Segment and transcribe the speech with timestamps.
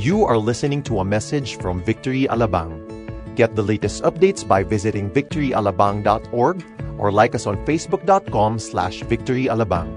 [0.00, 2.72] You are listening to a message from Victory Alabang.
[3.36, 6.56] Get the latest updates by visiting victoryalabang.org
[6.96, 9.92] or like us on facebook.com slash victoryalabang.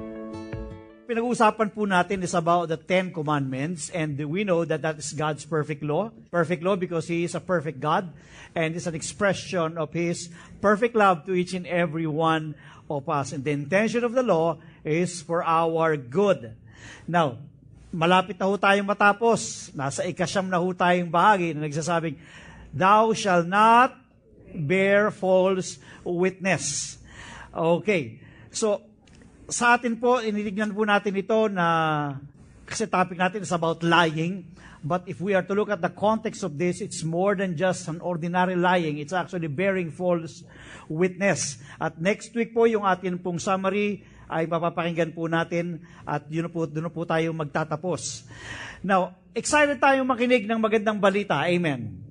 [1.08, 5.48] Pinag-uusapan po natin is about the Ten Commandments and we know that that is God's
[5.48, 6.12] perfect law.
[6.28, 8.12] Perfect law because He is a perfect God
[8.60, 10.28] and it's an expression of His
[10.60, 12.60] perfect love to each and every one
[12.92, 13.32] of us.
[13.32, 16.60] And the intention of the law is for our good.
[17.08, 17.40] Now,
[17.94, 19.70] malapit na ho tayong matapos.
[19.78, 22.18] Nasa ikasyam na ho tayong bahagi na nagsasabing,
[22.74, 23.94] Thou shall not
[24.50, 26.98] bear false witness.
[27.54, 28.18] Okay.
[28.50, 28.82] So,
[29.46, 32.18] sa atin po, initignan po natin ito na,
[32.66, 34.50] kasi topic natin is about lying.
[34.84, 37.88] But if we are to look at the context of this, it's more than just
[37.88, 39.00] an ordinary lying.
[39.00, 40.44] It's actually bearing false
[40.92, 41.62] witness.
[41.80, 46.68] At next week po, yung atin pong summary ay mapapakinggan po natin at yun po,
[46.68, 48.28] doon po tayo magtatapos.
[48.84, 51.44] Now, excited tayong makinig ng magandang balita.
[51.48, 52.04] Amen.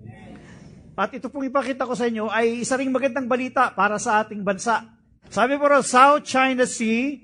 [0.92, 4.45] At ito pong ipakita ko sa inyo ay isa ring magandang balita para sa ating
[4.45, 4.84] bansa.
[5.33, 7.17] Sabi po South China Sea,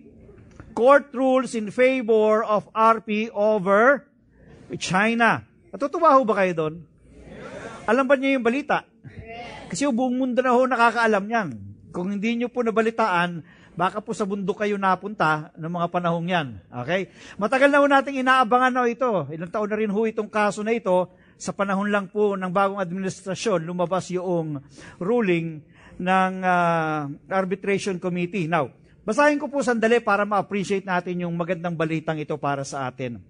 [0.73, 4.09] court rules in favor of RP over
[4.81, 5.45] China.
[5.69, 6.75] Natutuwa ho ba kayo doon?
[7.84, 8.84] Alam ba niyo yung balita?
[9.69, 11.49] Kasi buong mundo na ho nakakaalam niyan.
[11.93, 13.45] Kung hindi niyo po nabalitaan,
[13.79, 16.48] baka po sa bundok kayo napunta ng mga panahong yan.
[16.83, 17.15] Okay?
[17.39, 19.31] Matagal na ho nating inaabangan na ito.
[19.31, 21.15] Ilang taon na rin ho itong kaso na ito.
[21.39, 24.59] Sa panahon lang po ng bagong administrasyon, lumabas yung
[24.99, 25.62] ruling
[25.95, 28.51] ng uh, arbitration committee.
[28.51, 28.75] Now,
[29.06, 33.23] basahin ko po sandali para ma-appreciate natin yung magandang balitang ito para sa atin.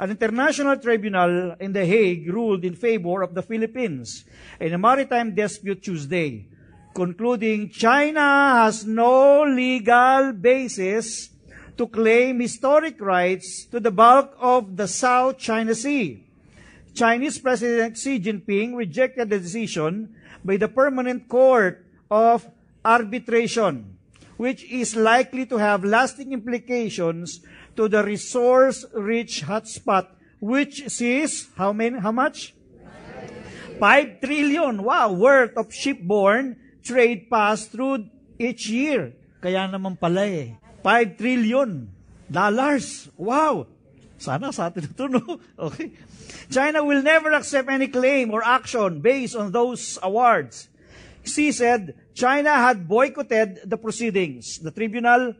[0.00, 4.24] An international tribunal in The Hague ruled in favor of the Philippines
[4.56, 6.48] in a maritime dispute Tuesday,
[6.94, 11.30] concluding China has no legal basis
[11.76, 16.22] to claim historic rights to the bulk of the South China Sea.
[16.94, 22.46] Chinese President Xi Jinping rejected the decision by the Permanent Court of
[22.84, 23.98] Arbitration,
[24.36, 27.42] which is likely to have lasting implications
[27.74, 32.54] to the resource-rich hotspot, which sees how many, how much?
[33.80, 36.54] Five trillion, wow, worth of shipborne
[36.84, 38.06] trade pass through
[38.38, 39.16] each year.
[39.40, 40.60] Kaya naman pala eh.
[40.84, 41.88] Five trillion
[42.28, 43.08] dollars.
[43.16, 43.66] Wow!
[44.20, 45.20] Sana sa atin ito, no?
[45.68, 45.92] Okay.
[46.52, 50.68] China will never accept any claim or action based on those awards.
[51.24, 54.60] Xi said China had boycotted the proceedings.
[54.60, 55.34] The tribunal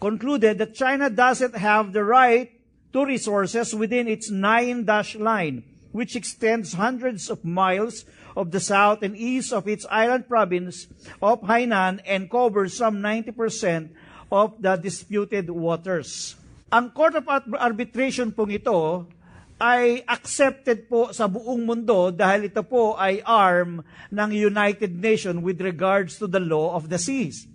[0.00, 2.52] concluded that China doesn't have the right
[2.92, 8.04] to resources within its nine-dash line, which extends hundreds of miles
[8.38, 10.86] of the south and east of its island province
[11.18, 13.90] of Hainan and covers some 90%
[14.30, 16.38] of the disputed waters.
[16.70, 17.26] Ang Court of
[17.58, 19.10] Arbitration pong ito
[19.58, 23.82] ay accepted po sa buong mundo dahil ito po ay arm
[24.14, 27.50] ng United Nations with regards to the law of the seas.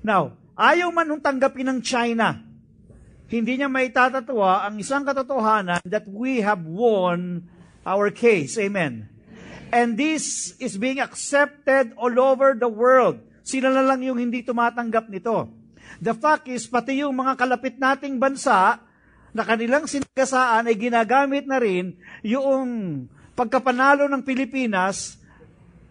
[0.00, 2.40] Now, ayaw man nung tanggapin ng China,
[3.28, 7.44] hindi niya may tatatawa ang isang katotohanan that we have won
[7.84, 8.56] our case.
[8.56, 9.15] Amen.
[9.76, 13.20] And this is being accepted all over the world.
[13.44, 15.52] Sila na lang yung hindi tumatanggap nito.
[16.00, 18.80] The fact is, pati yung mga kalapit nating bansa,
[19.36, 21.92] na kanilang sinagasaan ay ginagamit na rin
[22.24, 22.64] yung
[23.36, 25.20] pagkapanalo ng Pilipinas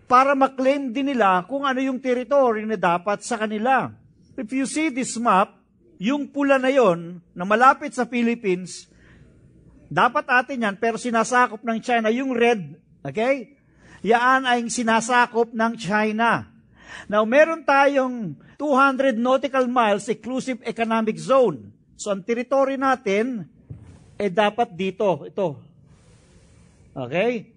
[0.10, 3.94] para maklaim din nila kung ano yung territory na dapat sa kanila.
[4.34, 5.54] If you see this map,
[6.02, 8.90] yung pula na yon na malapit sa Philippines,
[9.94, 12.10] dapat atin yan, pero sinasakop ng China.
[12.10, 13.55] Yung red, okay?
[14.06, 16.46] Yaan ay sinasakop ng China.
[17.10, 21.74] Now, meron tayong 200 nautical miles exclusive economic zone.
[21.98, 23.50] So, ang teritoryo natin,
[24.16, 25.58] eh dapat dito, ito.
[26.94, 27.50] Okay?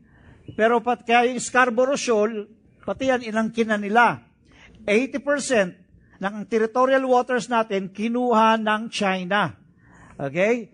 [0.56, 2.48] Pero pat, kaya yung Scarborough Shoal,
[2.80, 4.24] pati yan inangkin na nila.
[4.88, 9.52] 80% ng territorial waters natin, kinuha ng China.
[10.16, 10.72] Okay?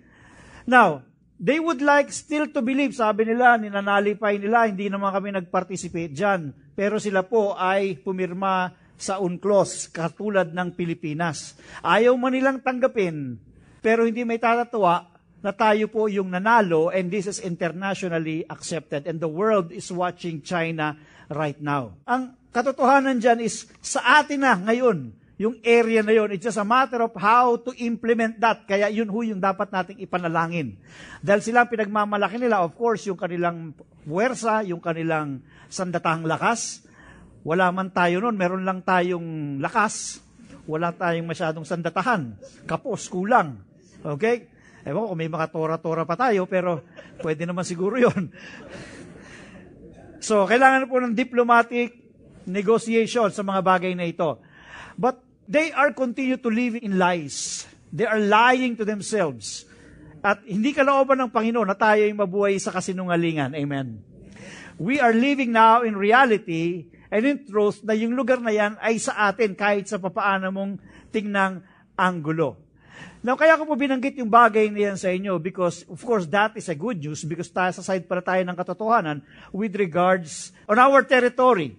[0.64, 1.02] Now,
[1.44, 6.56] they would like still to believe, sabi nila, ninanalipay nila, hindi naman kami nag-participate dyan.
[6.72, 11.60] Pero sila po ay pumirma sa UNCLOS, katulad ng Pilipinas.
[11.84, 13.36] Ayaw man nilang tanggapin
[13.84, 15.12] pero hindi may tatatawa
[15.44, 20.40] na tayo po yung nanalo and this is internationally accepted and the world is watching
[20.40, 20.96] China
[21.28, 21.92] right now.
[22.08, 26.66] Ang katotohanan dyan is sa atin na ngayon, yung area na yun, it's just a
[26.66, 28.70] matter of how to implement that.
[28.70, 30.78] Kaya yun ho yung dapat nating ipanalangin.
[31.18, 33.74] Dahil sila pinagmamalaki nila, of course, yung kanilang
[34.06, 36.86] puwersa, yung kanilang sandatahang lakas.
[37.42, 40.22] Wala man tayo nun, meron lang tayong lakas.
[40.70, 42.38] Wala tayong masyadong sandatahan.
[42.64, 43.58] Kapos, kulang.
[44.06, 44.48] Okay?
[44.86, 46.84] Ewan ko kung may mga tora-tora pa tayo, pero
[47.26, 48.30] pwede naman siguro yon.
[50.28, 52.04] so, kailangan po ng diplomatic
[52.46, 54.38] negotiation sa mga bagay na ito.
[54.94, 57.68] But they are continue to live in lies.
[57.94, 59.68] They are lying to themselves.
[60.24, 63.52] At hindi kalooban ng Panginoon na tayo ay mabuhay sa kasinungalingan.
[63.52, 64.00] Amen.
[64.80, 68.98] We are living now in reality and in truth na yung lugar na yan ay
[68.98, 70.72] sa atin kahit sa papaano mong
[71.14, 71.62] tingnang
[71.94, 72.58] anggulo.
[73.24, 76.52] Now, kaya ko po binanggit yung bagay na yan sa inyo because, of course, that
[76.60, 80.76] is a good news because tayo, sa side para tayo ng katotohanan with regards on
[80.76, 81.72] our territory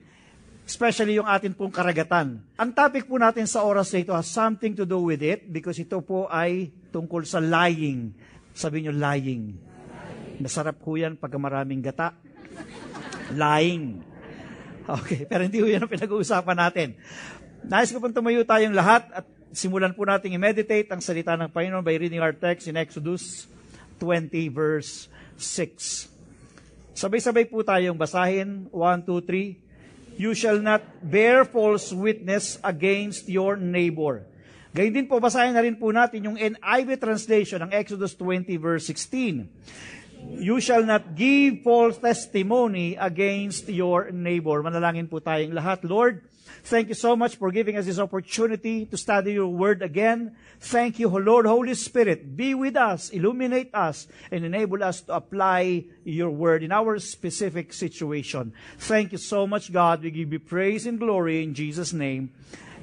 [0.66, 2.42] especially yung atin pong karagatan.
[2.58, 5.78] Ang topic po natin sa oras na ito has something to do with it because
[5.78, 8.12] ito po ay tungkol sa lying.
[8.52, 9.54] Sabi nyo, lying.
[10.42, 12.18] Masarap po yan pagka maraming gata.
[13.38, 14.02] Lying.
[14.86, 16.98] Okay, pero hindi po yan ang pinag-uusapan natin.
[17.66, 21.82] Nais ko pong tumayo tayong lahat at simulan po natin i-meditate ang salita ng Panginoon
[21.82, 23.50] by reading our text in Exodus
[23.98, 25.10] 20 verse
[25.42, 26.10] 6.
[26.96, 28.70] Sabay-sabay po tayong basahin.
[28.70, 29.65] 1, 2, 3.
[30.16, 34.24] You shall not bear false witness against your neighbor.
[34.76, 38.84] Gayun din po, basahin na rin po natin yung NIV translation ng Exodus 20 verse
[38.92, 39.48] 16.
[40.40, 44.60] You shall not give false testimony against your neighbor.
[44.60, 45.88] Manalangin po tayong lahat.
[45.88, 46.28] Lord,
[46.64, 50.36] Thank you so much for giving us this opportunity to study your word again.
[50.60, 52.36] Thank you, Lord Holy Spirit.
[52.36, 57.74] Be with us, illuminate us, and enable us to apply your word in our specific
[57.74, 58.54] situation.
[58.78, 60.04] Thank you so much, God.
[60.04, 62.32] We give you praise and glory in Jesus' name.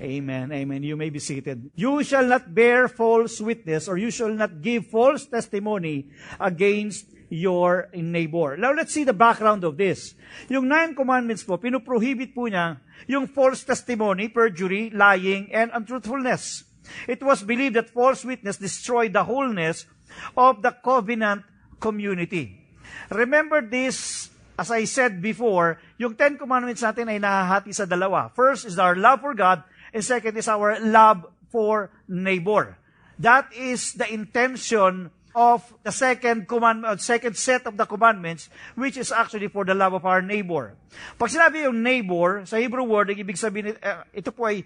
[0.00, 0.50] Amen.
[0.50, 0.82] Amen.
[0.82, 1.70] You may be seated.
[1.76, 6.10] You shall not bear false witness or you shall not give false testimony
[6.40, 8.60] against your neighbor.
[8.60, 10.12] Now, let's see the background of this.
[10.52, 12.76] Yung nine commandments po, pinuprohibit po niya
[13.08, 16.68] yung false testimony, perjury, lying, and untruthfulness.
[17.08, 19.88] It was believed that false witness destroyed the wholeness
[20.36, 21.48] of the covenant
[21.80, 22.60] community.
[23.08, 24.28] Remember this,
[24.60, 28.28] as I said before, yung Ten Commandments natin ay nahahati sa dalawa.
[28.36, 29.64] First is our love for God,
[29.96, 32.76] and second is our love for neighbor.
[33.16, 39.12] That is the intention of the second commandment, second set of the commandments, which is
[39.12, 40.76] actually for the love of our neighbor.
[41.16, 44.64] Pag sinabi yung neighbor, sa Hebrew word, ang ibig sabihin, uh, ito po ay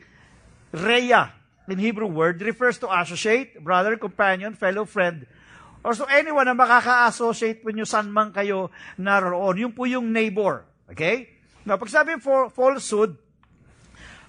[0.75, 1.31] reya
[1.67, 5.27] in Hebrew word, refers to associate, brother, companion, fellow friend,
[5.87, 9.55] or so anyone na makaka-associate when you saan man kayo naroon.
[9.59, 10.67] Yung po yung neighbor.
[10.91, 11.31] Okay?
[11.67, 13.19] Now, pag sabi for falsehood,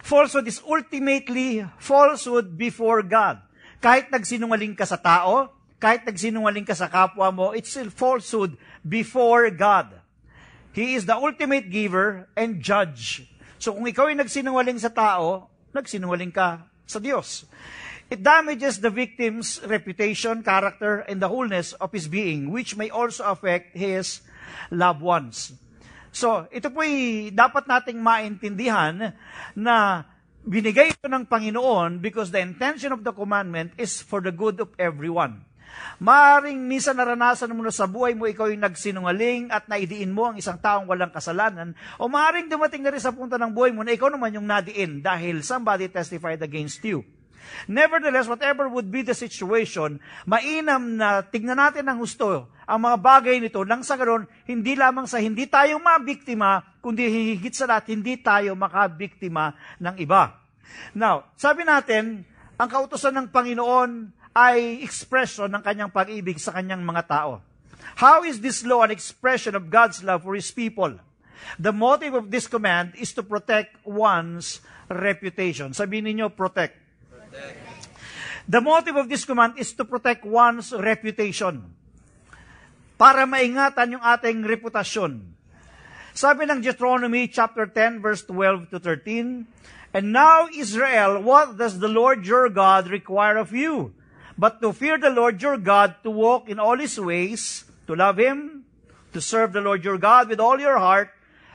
[0.01, 3.42] falsehood is ultimately falsehood before God.
[3.78, 9.50] Kahit nagsinungaling ka sa tao, kahit nagsinungaling ka sa kapwa mo, it's still falsehood before
[9.54, 9.94] God.
[10.74, 13.26] He is the ultimate giver and judge.
[13.58, 17.50] So kung ikaw ay nagsinungaling sa tao, nagsinungaling ka sa Diyos.
[18.08, 23.28] It damages the victim's reputation, character, and the wholeness of his being, which may also
[23.28, 24.24] affect his
[24.72, 25.52] loved ones.
[26.16, 29.12] So, ito po'y dapat nating maintindihan
[29.60, 30.08] na
[30.48, 34.72] binigay ito ng Panginoon because the intention of the commandment is for the good of
[34.80, 35.44] everyone.
[35.98, 40.38] Maaring minsan naranasan mo na sa buhay mo, ikaw yung nagsinungaling at naidiin mo ang
[40.38, 41.74] isang taong walang kasalanan.
[41.98, 45.02] O maaring dumating na rin sa punto ng buhay mo na ikaw naman yung nadiin
[45.02, 47.02] dahil somebody testified against you.
[47.66, 53.40] Nevertheless, whatever would be the situation, mainam na tignan natin ng gusto ang mga bagay
[53.40, 58.19] nito nang sa ganon, hindi lamang sa hindi tayo mabiktima, kundi hihigit sa lahat, hindi
[58.19, 60.36] tayo makabiktima ng iba.
[60.92, 62.28] Now, sabi natin,
[62.59, 67.42] ang kautosan ng Panginoon ay expression ng kanyang pag-ibig sa kanyang mga tao.
[67.98, 70.94] How is this law an expression of God's love for His people?
[71.58, 75.74] The motive of this command is to protect one's reputation.
[75.74, 76.78] Sabihin niyo, protect.
[77.10, 77.58] protect.
[78.46, 81.74] The motive of this command is to protect one's reputation.
[82.94, 85.34] Para maingatan yung ating reputasyon.
[86.14, 91.90] Sabi ng Deuteronomy chapter 10 verse 12 to 13, And now Israel, what does the
[91.90, 93.96] Lord your God require of you?
[94.38, 98.18] But to fear the Lord your God, to walk in all his ways, to love
[98.18, 98.66] him,
[99.14, 101.10] to serve the Lord your God with all your heart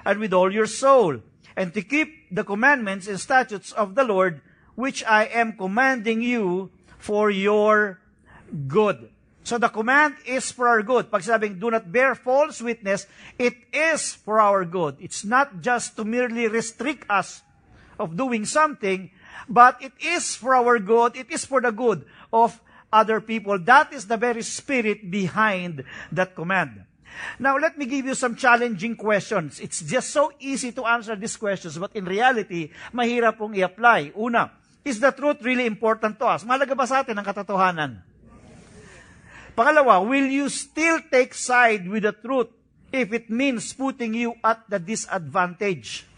[0.05, 1.21] and with all your soul,
[1.57, 4.41] and to keep the commandments and statutes of the Lord,
[4.75, 8.01] which I am commanding you for your
[8.67, 9.11] good.
[9.45, 11.11] So the command is for our good.
[11.11, 13.07] Pag sabing, do not bear false witness,
[13.39, 14.97] it is for our good.
[15.01, 17.43] It's not just to merely restrict us
[17.99, 19.11] of doing something,
[19.49, 21.17] but it is for our good.
[21.17, 22.61] It is for the good of
[22.93, 23.59] other people.
[23.59, 25.83] That is the very spirit behind
[26.13, 26.85] that command.
[27.39, 29.61] Now, let me give you some challenging questions.
[29.61, 34.13] It's just so easy to answer these questions, but in reality, mahirap pong i-apply.
[34.17, 34.53] Una,
[34.85, 36.45] is the truth really important to us?
[36.45, 38.01] Malaga ba sa atin ang katotohanan?
[39.53, 42.49] Pangalawa, will you still take side with the truth
[42.89, 46.09] if it means putting you at the disadvantage?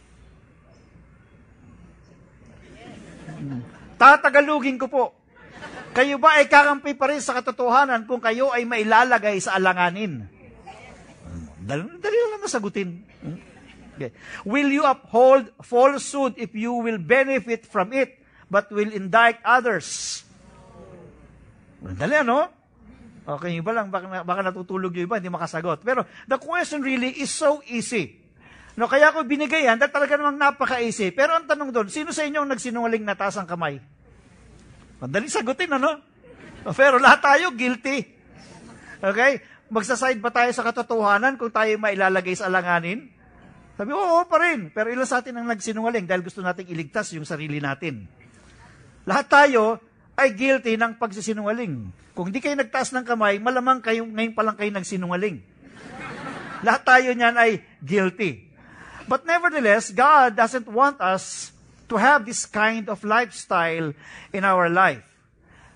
[3.99, 5.05] Tatagalugin ko po.
[5.95, 10.27] Kayo ba ay kakampi pa rin sa katotohanan kung kayo ay mailalagay sa alanganin?
[11.63, 12.99] Dali, dali lang masagutin.
[13.95, 14.11] Okay.
[14.43, 18.19] Will you uphold falsehood if you will benefit from it,
[18.51, 20.21] but will indict others?
[21.79, 22.51] Dali, ano?
[23.25, 25.81] Okay, iba lang, baka, baka natutulog yung iba, hindi makasagot.
[25.87, 28.19] Pero the question really is so easy.
[28.75, 31.15] No, kaya ko binigay yan, dahil talaga namang napaka-easy.
[31.15, 33.79] Pero ang tanong doon, sino sa inyo ang nagsinungaling na taas ang kamay?
[35.05, 36.01] Madaling sagutin, ano?
[36.73, 38.09] Pero lahat tayo guilty.
[39.05, 39.45] Okay?
[39.69, 43.13] Magsaside ba tayo sa katotohanan kung tayo mailalagay sa alanganin?
[43.77, 44.73] Sabi, oo pa rin.
[44.73, 48.09] Pero ilan sa atin ang nagsinungaling dahil gusto nating iligtas yung sarili natin.
[49.05, 49.77] Lahat tayo
[50.17, 51.93] ay guilty ng pagsisinungaling.
[52.17, 55.45] Kung hindi kayo nagtaas ng kamay, malamang kayo, ngayon pa lang kayo nagsinungaling.
[56.65, 58.49] Lahat tayo niyan ay guilty.
[59.05, 61.54] But nevertheless, God doesn't want us
[61.89, 63.93] to have this kind of lifestyle
[64.33, 65.05] in our life.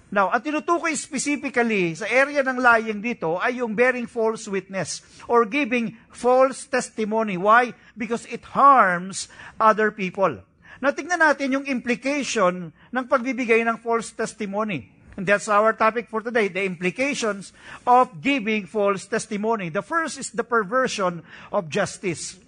[0.08, 5.44] Now, ang tinutukoy specifically sa area ng lying dito ay yung bearing false witness or
[5.44, 7.36] giving false testimony.
[7.36, 7.76] Why?
[7.92, 9.28] Because it harms
[9.60, 10.40] other people.
[10.80, 14.88] Now, tingnan natin yung implication ng pagbibigay ng false testimony.
[15.18, 17.52] And that's our topic for today, the implications
[17.84, 19.68] of giving false testimony.
[19.68, 21.20] The first is the perversion
[21.52, 22.38] of justice.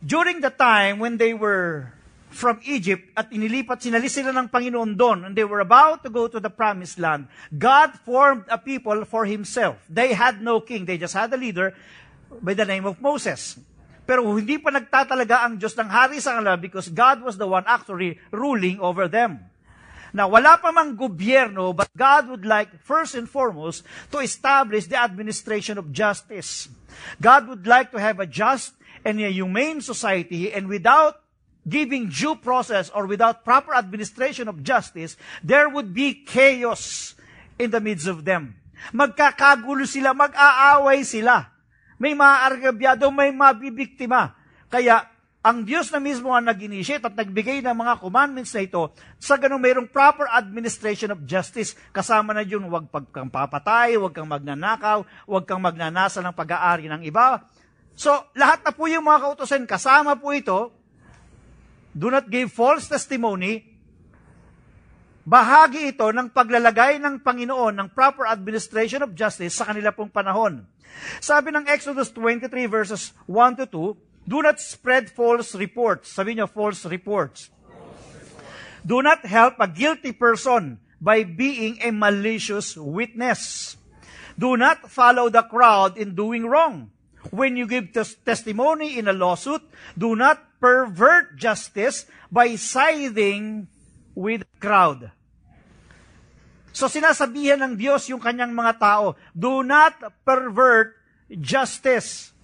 [0.00, 1.92] During the time when they were
[2.30, 6.26] from Egypt at inilipat, sinalis sila ng Panginoon doon and they were about to go
[6.26, 7.30] to the promised land.
[7.54, 9.78] God formed a people for Himself.
[9.88, 10.84] They had no king.
[10.84, 11.72] They just had a leader
[12.42, 13.56] by the name of Moses.
[14.06, 17.66] Pero hindi pa nagtatalaga ang Diyos ng hari sa kanila because God was the one
[17.66, 19.42] actually ruling over them.
[20.14, 23.82] Now, wala pa mang gobyerno, but God would like, first and foremost,
[24.14, 26.70] to establish the administration of justice.
[27.20, 28.72] God would like to have a just
[29.04, 31.25] and a humane society, and without
[31.66, 37.14] giving due process or without proper administration of justice, there would be chaos
[37.58, 38.54] in the midst of them.
[38.94, 41.50] Magkakagulo sila, mag-aaway sila.
[41.98, 44.36] May maaargabyado, may mabibiktima.
[44.70, 45.08] Kaya,
[45.46, 49.62] ang Diyos na mismo ang nag-initiate at nagbigay ng mga commandments na ito, sa ganun
[49.62, 51.78] mayroong proper administration of justice.
[51.94, 57.02] Kasama na yun, huwag kang papatay, huwag kang magnanakaw, huwag kang magnanasa ng pag-aari ng
[57.06, 57.46] iba.
[57.96, 60.75] So, lahat na po yung mga kautosan, kasama po ito,
[61.96, 63.64] do not give false testimony,
[65.24, 70.68] bahagi ito ng paglalagay ng Panginoon ng proper administration of justice sa kanila pong panahon.
[71.24, 76.12] Sabi ng Exodus 23 verses 1 to 2, do not spread false reports.
[76.12, 77.48] Sabi niyo, false reports.
[78.86, 83.74] Do not help a guilty person by being a malicious witness.
[84.38, 86.92] Do not follow the crowd in doing wrong.
[87.34, 89.64] When you give tes- testimony in a lawsuit,
[89.98, 93.68] do not pervert justice by siding
[94.16, 95.12] with the crowd.
[96.76, 99.96] So sinasabihan ng Diyos yung kanyang mga tao, do not
[100.28, 100.96] pervert
[101.32, 102.36] justice.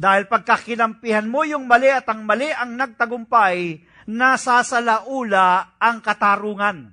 [0.00, 6.88] Dahil pagkakinampihan mo yung mali at ang mali ang nagtagumpay, nasasalaula ang katarungan.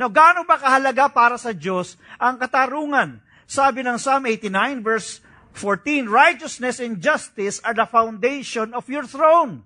[0.00, 3.20] Now, gaano ba kahalaga para sa Diyos ang katarungan?
[3.44, 5.20] Sabi ng Psalm 89 verse
[5.52, 9.64] 14, righteousness and justice are the foundation of your throne.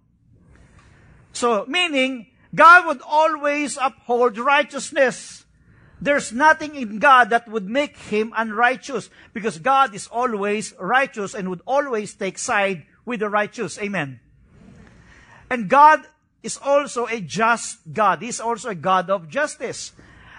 [1.33, 5.45] So, meaning, God would always uphold righteousness.
[6.01, 11.49] There's nothing in God that would make him unrighteous because God is always righteous and
[11.49, 13.79] would always take side with the righteous.
[13.79, 14.21] Amen.
[15.51, 16.03] And God
[16.43, 18.23] is also a just God.
[18.23, 19.93] He's also a God of justice.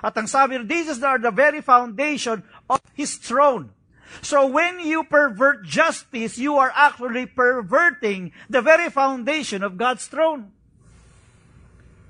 [0.03, 3.71] At ang sabi, these are the very foundation of His throne.
[4.21, 10.51] So when you pervert justice, you are actually perverting the very foundation of God's throne.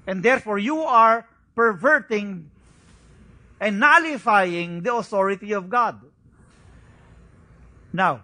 [0.05, 2.49] And therefore, you are perverting
[3.59, 5.99] and nullifying the authority of God.
[7.91, 8.23] Now,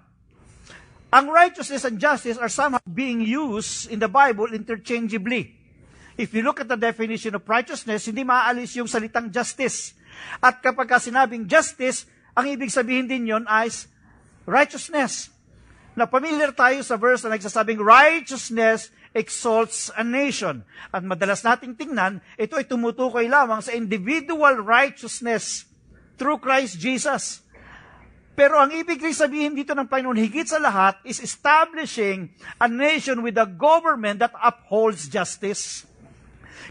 [1.13, 5.57] ang righteousness and justice are somehow being used in the Bible interchangeably.
[6.17, 9.97] If you look at the definition of righteousness, hindi maaalis yung salitang justice.
[10.41, 13.69] At kapag ka sinabing justice, ang ibig sabihin din yon ay
[14.49, 15.29] righteousness.
[15.93, 20.65] Na familiar tayo sa verse na nagsasabing righteousness exalts a nation.
[20.89, 25.69] At madalas nating tingnan, ito ay tumutukoy lamang sa individual righteousness
[26.17, 27.45] through Christ Jesus.
[28.33, 33.37] Pero ang ibig sabihin dito ng Panginoon, higit sa lahat, is establishing a nation with
[33.37, 35.85] a government that upholds justice.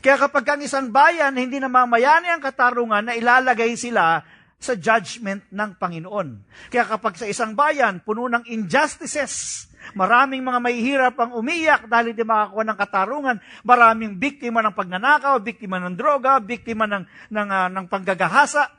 [0.03, 4.27] Kaya kapag ang isang bayan hindi namamayani ang katarungan na ilalagay sila
[4.63, 6.29] sa judgment ng Panginoon.
[6.71, 9.67] Kaya kapag sa isang bayan, puno ng injustices,
[9.99, 15.83] maraming mga mahihirap ang umiyak dahil hindi makakuha ng katarungan, maraming biktima ng pagnanakaw, biktima
[15.83, 17.03] ng droga, biktima ng,
[17.35, 18.71] ng, uh, ng panggagahasa,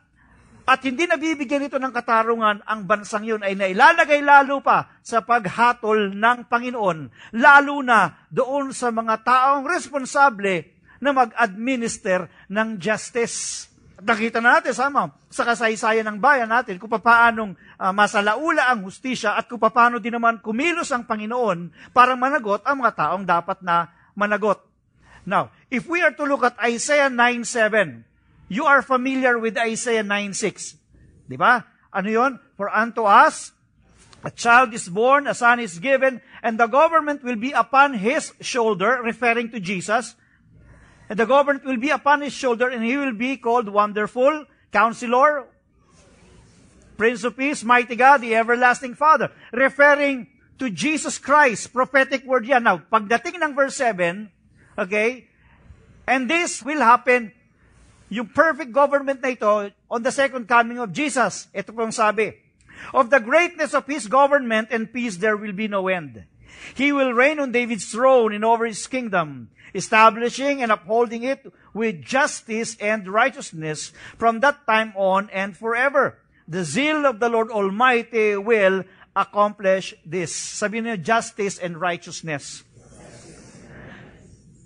[0.63, 6.15] at hindi nabibigyan ito ng katarungan, ang bansang yun ay nailalagay lalo pa sa paghatol
[6.15, 10.71] ng Panginoon, lalo na doon sa mga taong responsable
[11.03, 13.67] na mag-administer ng justice.
[14.03, 19.39] Nakita na natin sama sa kasaysayan ng bayan natin kung paanong uh, masalaula ang hustisya
[19.39, 23.87] at kung paano din naman kumilos ang Panginoon para managot ang mga taong dapat na
[24.11, 24.59] managot.
[25.23, 28.03] Now, if we are to look at Isaiah 9.7,
[28.51, 30.75] you are familiar with Isaiah 9.6.
[31.31, 31.63] Di ba?
[31.95, 32.31] Ano yon?
[32.59, 33.55] For unto us,
[34.23, 38.35] a child is born, a son is given, and the government will be upon his
[38.43, 40.15] shoulder, referring to Jesus,
[41.09, 45.45] And the government will be upon his shoulder, and he will be called Wonderful, Counselor,
[46.97, 49.31] Prince of Peace, Mighty God, the Everlasting Father.
[49.51, 50.27] Referring
[50.59, 52.63] to Jesus Christ, prophetic word yan.
[52.63, 54.31] Now, pagdating ng verse 7,
[54.77, 55.27] okay,
[56.07, 57.31] and this will happen,
[58.09, 61.47] yung perfect government na ito, on the second coming of Jesus.
[61.55, 62.37] Ito pong sabi,
[62.93, 66.25] Of the greatness of His government and peace there will be no end.
[66.75, 72.01] He will reign on David's throne and over His kingdom, establishing and upholding it with
[72.01, 76.19] justice and righteousness from that time on and forever.
[76.47, 78.83] The zeal of the Lord Almighty will
[79.15, 80.35] accomplish this.
[80.35, 82.63] Sabi niyo, justice and righteousness.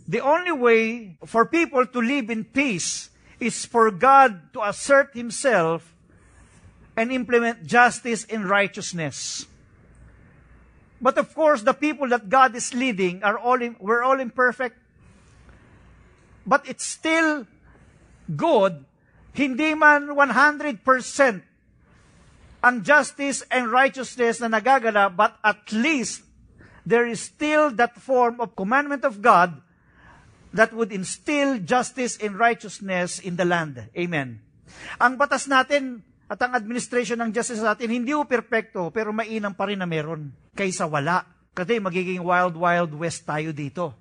[0.08, 5.94] The only way for people to live in peace is for God to assert Himself
[6.96, 9.46] and implement justice and righteousness.
[11.01, 14.77] But of course, the people that God is leading are all, we're all imperfect
[16.48, 17.44] but it's still
[18.32, 18.88] good,
[19.36, 21.44] hindi man 100%
[22.63, 26.24] ang justice and righteousness na nagagala, but at least
[26.88, 29.60] there is still that form of commandment of God
[30.55, 33.92] that would instill justice and righteousness in the land.
[33.92, 34.40] Amen.
[34.98, 39.72] Ang batas natin at ang administration ng justice natin, hindi po perpekto, pero mainam pa
[39.72, 41.24] rin na meron kaysa wala.
[41.55, 43.96] Kasi magiging wild, wild west tayo dito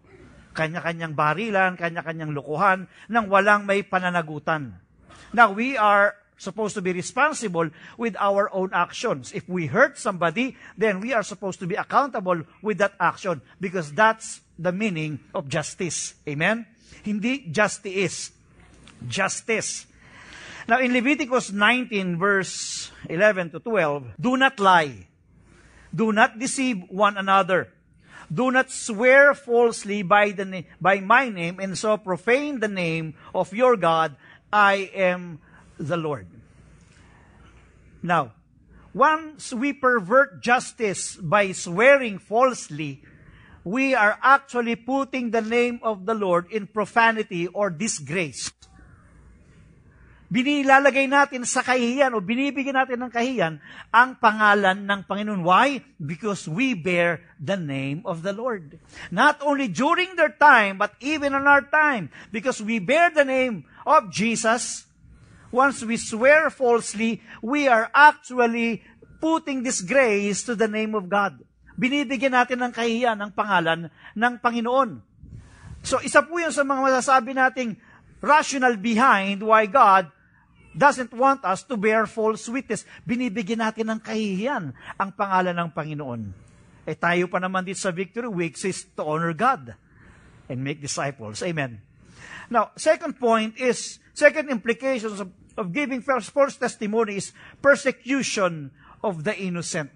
[0.57, 4.81] kanya-kanyang barilan, kanya-kanyang lukuhan, nang walang may pananagutan.
[5.37, 7.69] Now, we are supposed to be responsible
[8.01, 9.37] with our own actions.
[9.37, 13.93] If we hurt somebody, then we are supposed to be accountable with that action because
[13.93, 16.17] that's the meaning of justice.
[16.25, 16.65] Amen?
[17.05, 18.33] Hindi justice.
[19.05, 19.85] Justice.
[20.69, 25.07] Now, in Leviticus 19, verse 11 to 12, do not lie.
[25.95, 27.71] Do not deceive one another.
[28.27, 33.55] Do not swear falsely by, the, by my name and so profane the name of
[33.55, 34.17] your God.
[34.53, 35.39] I am
[35.79, 36.27] the Lord.
[38.03, 38.33] Now,
[38.93, 43.03] once we pervert justice by swearing falsely,
[43.63, 48.51] we are actually putting the name of the Lord in profanity or disgrace
[50.27, 53.55] binilalagay natin sa kahiyan o binibigyan natin ng kahiyan
[53.95, 55.47] ang pangalan ng Panginoon.
[55.47, 55.83] Why?
[56.03, 58.79] Because we bear the name of the Lord.
[59.15, 62.11] Not only during their time, but even in our time.
[62.35, 64.91] Because we bear the name of Jesus,
[65.55, 68.83] once we swear falsely, we are actually
[69.23, 71.39] putting disgrace to the name of God.
[71.77, 75.05] Binibigyan natin ng kahiyan ang pangalan ng Panginoon.
[75.87, 77.79] So, isa po yun sa mga masasabi nating
[78.25, 80.09] rational behind why God
[80.77, 82.85] doesn't want us to bear false witness.
[83.09, 86.23] Binibigyan natin ng kahihiyan ang pangalan ng Panginoon.
[86.87, 89.75] Eh tayo pa naman dito sa Victory Week is to honor God
[90.47, 91.43] and make disciples.
[91.43, 91.83] Amen.
[92.47, 98.71] Now, second point is, second implications of, of giving false, false testimony is persecution
[99.03, 99.91] of the innocent.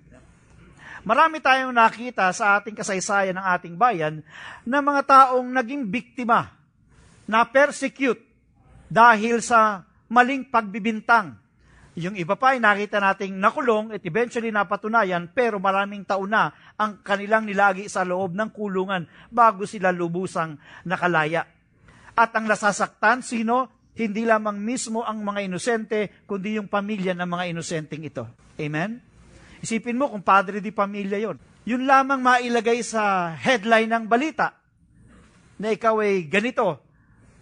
[1.07, 4.21] Marami tayong nakita sa ating kasaysayan ng ating bayan
[4.67, 6.53] na mga taong naging biktima
[7.25, 8.21] na persecute
[8.91, 11.39] dahil sa maling pagbibintang.
[11.99, 17.03] Yung iba pa ay nakita nating nakulong at eventually napatunayan pero maraming taon na ang
[17.03, 21.47] kanilang nilagi sa loob ng kulungan bago sila lubusang nakalaya.
[22.15, 23.91] At ang nasasaktan, sino?
[23.95, 28.25] Hindi lamang mismo ang mga inosente, kundi yung pamilya ng mga inosenteng ito.
[28.55, 29.03] Amen?
[29.61, 31.37] Isipin mo kung padre di pamilya yon.
[31.69, 34.57] Yun lamang mailagay sa headline ng balita
[35.61, 36.81] na ikaw ay ganito.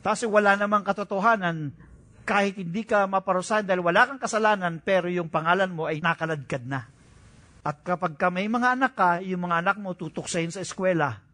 [0.03, 1.71] Tapos wala namang katotohanan,
[2.29, 6.85] kahit hindi ka maparusahan dahil wala kang kasalanan, pero yung pangalan mo ay nakaladkad na.
[7.65, 11.25] At kapag ka may mga anak ka, yung mga anak mo tutuksayin sa eskwela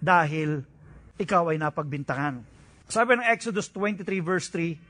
[0.00, 0.64] dahil
[1.20, 2.40] ikaw ay napagbintangan.
[2.88, 4.80] Sabi ng Exodus 23 verse 3,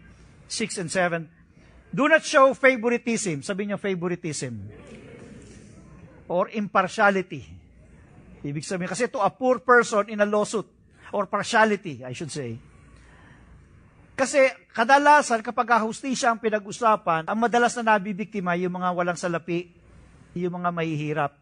[0.47, 1.27] 6 and 7,
[1.91, 3.43] Do not show favoritism.
[3.43, 4.55] Sabi niyo favoritism.
[6.31, 7.43] Or impartiality.
[8.43, 10.67] Ibig sabihin, kasi to a poor person in a lawsuit.
[11.15, 12.59] Or partiality, I should say.
[14.15, 19.75] Kasi kadalasan kapag hustisya ang pinag-usapan, ang madalas na nabibiktima yung mga walang salapi,
[20.39, 21.33] yung mga mahihirap.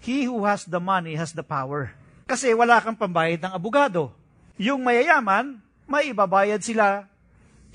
[0.00, 1.92] He who has the money has the power.
[2.24, 4.12] Kasi wala kang pambayad ng abogado.
[4.56, 7.04] Yung mayayaman, may ibabayad sila.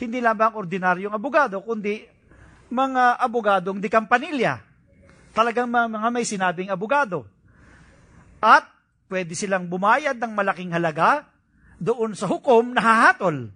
[0.01, 2.05] Hindi lamang ordinaryong abogado, kundi
[2.73, 4.61] mga abogadong di kampanilya.
[5.33, 7.29] Talagang mga may sinabing abogado.
[8.41, 8.65] At
[9.13, 11.29] pwede silang bumayad ng malaking halaga
[11.77, 13.53] doon sa hukom na hahatol.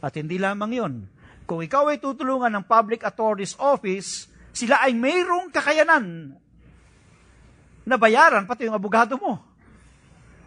[0.00, 0.94] At hindi lamang yon.
[1.46, 6.34] Kung ikaw ay tutulungan ng public authorities office, sila ay mayroong kakayanan
[7.86, 9.38] na bayaran pati yung abogado mo.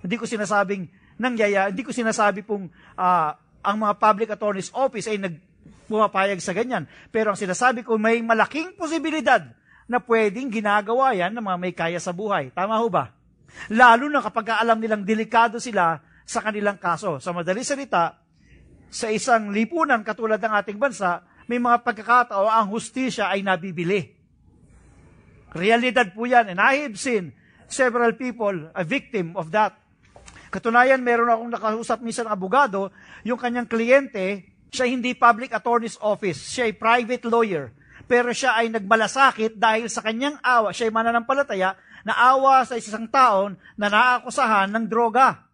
[0.04, 2.68] Hindi ko sinasabing nangyaya, hindi ko sinasabi pong
[3.00, 3.32] uh,
[3.64, 6.88] ang mga public attorney's office ay nagpumapayag sa ganyan.
[7.12, 9.44] Pero ang sinasabi ko, may malaking posibilidad
[9.90, 12.52] na pwedeng ginagawa yan ng mga may kaya sa buhay.
[12.52, 13.16] Tama ho ba?
[13.74, 17.18] Lalo na kapag alam nilang delikado sila sa kanilang kaso.
[17.18, 18.16] Sa madali salita,
[18.89, 24.13] sa isang lipunan katulad ng ating bansa, may mga pagkakataon ang hustisya ay nabibili.
[25.54, 26.54] Realidad po yan.
[26.54, 27.34] And I have seen
[27.65, 29.78] several people a victim of that.
[30.49, 32.89] Katunayan, meron akong nakausap minsan ng abogado,
[33.21, 37.69] yung kanyang kliyente, siya hindi public attorney's office, siya ay private lawyer.
[38.10, 43.06] Pero siya ay nagmalasakit dahil sa kanyang awa, siya ay mananampalataya, na awa sa isang
[43.06, 45.49] taon na naakusahan ng droga.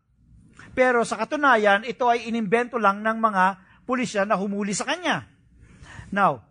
[0.76, 3.44] Pero sa katunayan, ito ay inimbento lang ng mga
[3.88, 5.24] pulisya na humuli sa kanya.
[6.12, 6.44] Now,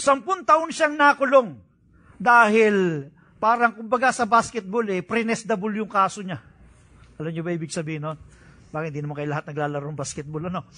[0.00, 1.60] sampun taon siyang nakulong
[2.16, 6.40] dahil parang kumbaga sa basketball eh, prenesdable yung kaso niya.
[7.20, 8.18] Alam niyo ba ibig sabihin nun?
[8.72, 10.68] Bakit hindi naman kayo lahat naglalaro ng basketball, ano?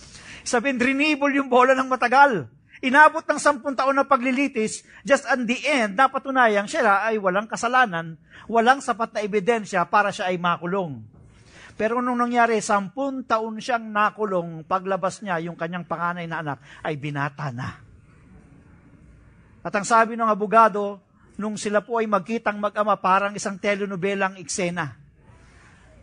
[0.47, 2.47] Sabihin, drinibble yung bola ng matagal.
[2.79, 8.15] Inabot ng sampun taon na paglilitis, just on the end, napatunayang siya ay walang kasalanan,
[8.47, 11.03] walang sapat na ebidensya para siya ay makulong.
[11.79, 16.99] Pero nung nangyari, sampun taon siyang nakulong, paglabas niya, yung kanyang panganay na anak ay
[16.99, 17.79] binata na.
[19.63, 20.99] At ang sabi ng abogado,
[21.39, 24.99] nung sila po ay magkitang mag-ama, parang isang telenobelang eksena.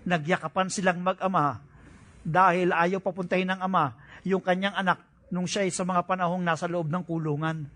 [0.08, 1.60] Nagyakapan silang mag-ama
[2.24, 6.72] dahil ayaw papuntahin ng ama yung kanyang anak nung siya ay sa mga panahong nasa
[6.72, 7.68] loob ng kulungan.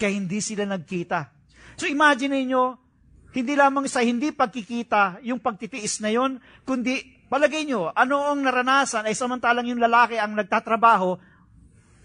[0.00, 1.28] Kaya hindi sila nagkita.
[1.76, 2.80] So imagine niyo
[3.34, 7.02] hindi lamang sa hindi pagkikita, yung pagtitiis na yon, kundi
[7.34, 11.18] Palagay nyo, ano ang naranasan ay samantalang yung lalaki ang nagtatrabaho,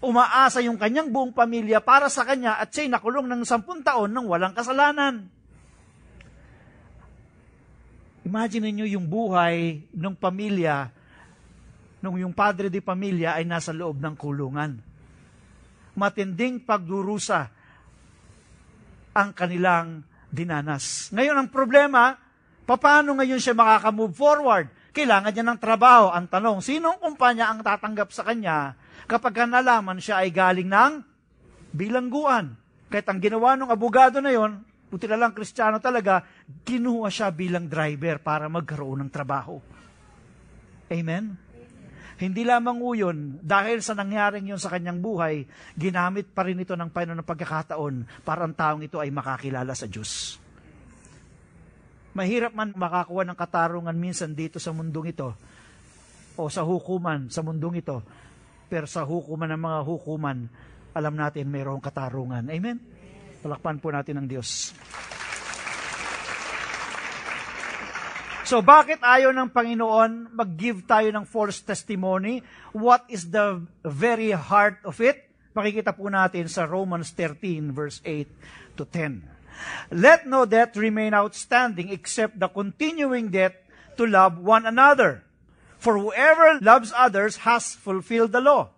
[0.02, 4.26] umaasa yung kanyang buong pamilya para sa kanya at siya'y nakulong ng sampun taon ng
[4.26, 5.30] walang kasalanan.
[8.26, 10.90] Imagine niyo yung buhay ng pamilya
[12.02, 14.82] nung yung padre di pamilya ay nasa loob ng kulungan.
[15.94, 17.46] Matinding pagdurusa
[19.14, 21.14] ang kanilang dinanas.
[21.14, 22.18] Ngayon, ang problema,
[22.66, 24.79] paano ngayon siya makaka-move forward?
[24.90, 26.10] Kailangan niya ng trabaho.
[26.10, 28.74] Ang tanong, sinong kumpanya ang tatanggap sa kanya
[29.06, 30.92] kapag nalaman siya ay galing ng
[31.74, 32.58] bilangguan?
[32.90, 36.26] Kahit ang ginawa ng abogado na yon, buti na lang kristyano talaga,
[36.66, 39.62] kinuha siya bilang driver para magkaroon ng trabaho.
[40.90, 41.38] Amen?
[42.20, 45.46] Hindi lamang yun, dahil sa nangyaring yun sa kanyang buhay,
[45.78, 49.88] ginamit pa rin ito ng Panginoon ng pagkakataon para ang taong ito ay makakilala sa
[49.88, 50.36] Diyos.
[52.10, 55.30] Mahirap man makakuha ng katarungan minsan dito sa mundong ito
[56.34, 58.02] o sa hukuman sa mundong ito.
[58.70, 60.38] Pero sa hukuman ng mga hukuman,
[60.94, 62.46] alam natin mayroong katarungan.
[62.50, 62.78] Amen?
[63.42, 64.74] Palakpan po natin ang Diyos.
[68.50, 72.42] So bakit ayaw ng Panginoon mag-give tayo ng false testimony?
[72.74, 75.30] What is the very heart of it?
[75.54, 79.39] Makikita po natin sa Romans 13 verse 8 to 10.
[79.90, 83.64] Let no debt remain outstanding except the continuing debt
[83.96, 85.24] to love one another.
[85.78, 88.70] For whoever loves others has fulfilled the law.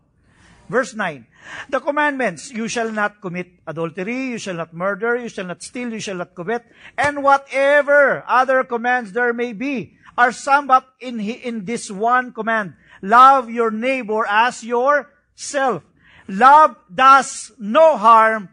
[0.68, 1.26] Verse 9.
[1.68, 5.92] The commandments, you shall not commit adultery, you shall not murder, you shall not steal,
[5.92, 6.64] you shall not covet,
[6.96, 12.74] and whatever other commands there may be, are summed up in, in this one command.
[13.02, 15.82] Love your neighbor as yourself.
[16.28, 18.48] Love does no harm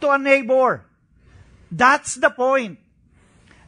[0.00, 0.84] to a neighbor.
[1.70, 2.78] That's the point.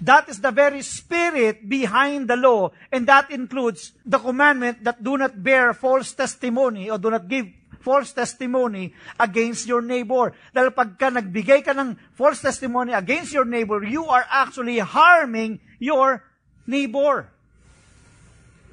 [0.03, 5.15] That is the very spirit behind the law, and that includes the commandment that do
[5.15, 7.47] not bear false testimony or do not give
[7.79, 10.35] false testimony against your neighbor.
[10.51, 16.27] Dahil pagka nagbigay ka ng false testimony against your neighbor, you are actually harming your
[16.67, 17.31] neighbor.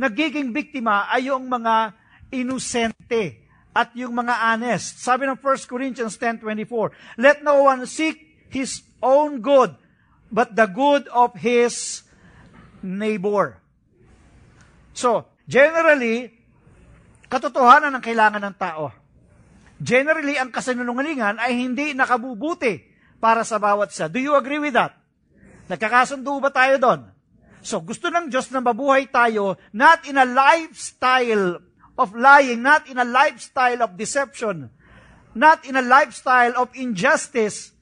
[0.02, 1.94] Nagiging biktima ay yung mga
[2.34, 5.02] inosente at yung mga honest.
[5.02, 9.74] Sabi ng 1 Corinthians 10.24, Let no one seek his own good,
[10.34, 12.04] but the good of his
[12.82, 13.58] neighbor.
[14.92, 16.34] So, generally,
[17.32, 18.92] katotohanan ang kailangan ng tao.
[19.80, 22.84] Generally, ang kasinungalingan ay hindi nakabubuti
[23.24, 24.12] para sa bawat isa.
[24.12, 25.00] Do you agree with that?
[25.72, 27.02] Nagkakasundo ba tayo doon?
[27.64, 31.64] So, gusto ng Diyos na mabuhay tayo not in a lifestyle
[32.00, 34.72] of lying, not in a lifestyle of deception,
[35.36, 37.76] not in a lifestyle of injustice,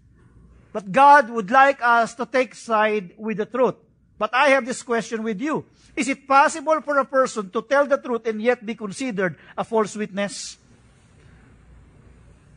[0.78, 3.74] but God would like us to take side with the truth.
[4.22, 5.66] But I have this question with you.
[5.98, 9.66] Is it possible for a person to tell the truth and yet be considered a
[9.66, 10.62] false witness?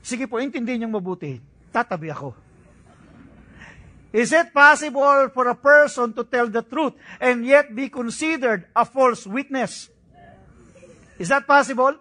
[0.05, 1.41] Sige po, intindihin niyong mabuti.
[1.73, 2.37] Tatabi ako.
[4.13, 6.93] Is it possible for a person to tell the truth
[7.25, 9.89] and yet be considered a false witness?
[11.17, 11.97] Is that possible?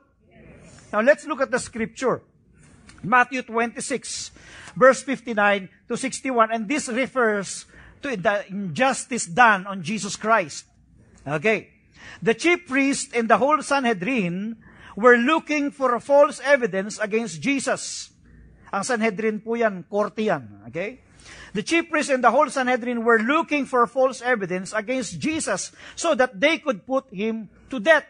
[0.91, 2.27] Now let's look at the scripture.
[3.03, 4.31] Matthew 26,
[4.75, 7.65] verse 59 to 61, and this refers
[8.01, 10.65] to the injustice done on Jesus Christ.
[11.27, 11.69] Okay.
[12.21, 14.57] The chief priest and the whole Sanhedrin
[14.95, 18.11] were looking for a false evidence against Jesus.
[18.71, 20.67] Ang Sanhedrin po yan, korte yan.
[20.67, 21.01] Okay?
[21.53, 26.13] The chief priest and the whole Sanhedrin were looking for false evidence against Jesus so
[26.13, 28.05] that they could put him to death.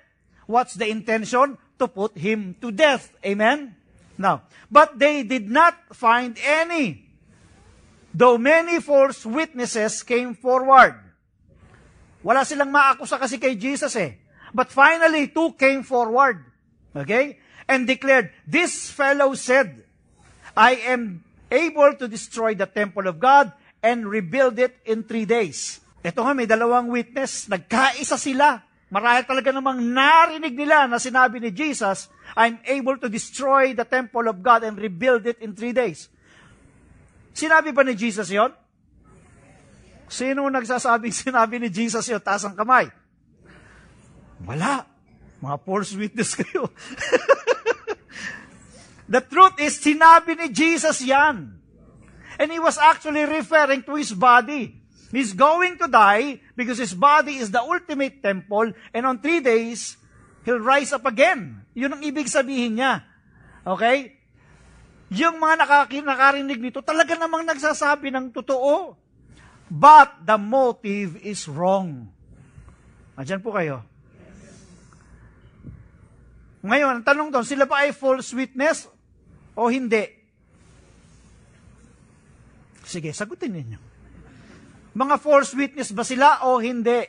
[0.46, 1.58] What's the intention?
[1.80, 3.16] To put him to death.
[3.24, 3.79] Amen?
[4.20, 7.08] Now, but they did not find any.
[8.12, 11.00] Though many false witnesses came forward.
[12.20, 14.20] Wala silang maakusa kasi kay Jesus eh.
[14.52, 16.44] But finally, two came forward.
[16.92, 17.40] Okay?
[17.64, 19.88] And declared, This fellow said,
[20.52, 25.80] I am able to destroy the temple of God and rebuild it in three days.
[26.04, 27.48] Ito nga, may dalawang witness.
[27.48, 28.68] Nagkaisa sila.
[28.90, 34.26] Marahil talaga namang narinig nila na sinabi ni Jesus, I'm able to destroy the temple
[34.26, 36.10] of God and rebuild it in three days.
[37.38, 38.50] Sinabi ba ni Jesus yon?
[40.10, 42.18] Sino nagsasabing sinabi ni Jesus yon?
[42.18, 42.90] Taas ang kamay.
[44.42, 44.90] Wala.
[45.40, 46.74] Mga false witness kayo.
[49.10, 51.62] The truth is, sinabi ni Jesus yan.
[52.42, 54.79] And he was actually referring to his body.
[55.10, 59.98] He's going to die because his body is the ultimate temple and on three days,
[60.46, 61.66] he'll rise up again.
[61.74, 63.02] Yun ang ibig sabihin niya.
[63.66, 64.14] Okay?
[65.10, 68.94] Yung mga nakakin, nakarinig nito, talaga namang nagsasabi ng totoo.
[69.66, 72.14] But the motive is wrong.
[73.18, 73.82] Andyan po kayo.
[76.62, 78.86] Ngayon, ang tanong doon, sila ba ay false witness
[79.58, 80.06] o hindi?
[82.86, 83.89] Sige, sagutin ninyo.
[85.00, 87.08] Mga false witness ba sila o hindi?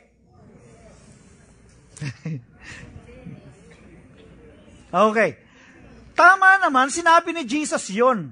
[5.11, 5.35] okay.
[6.15, 8.31] Tama naman, sinabi ni Jesus yon.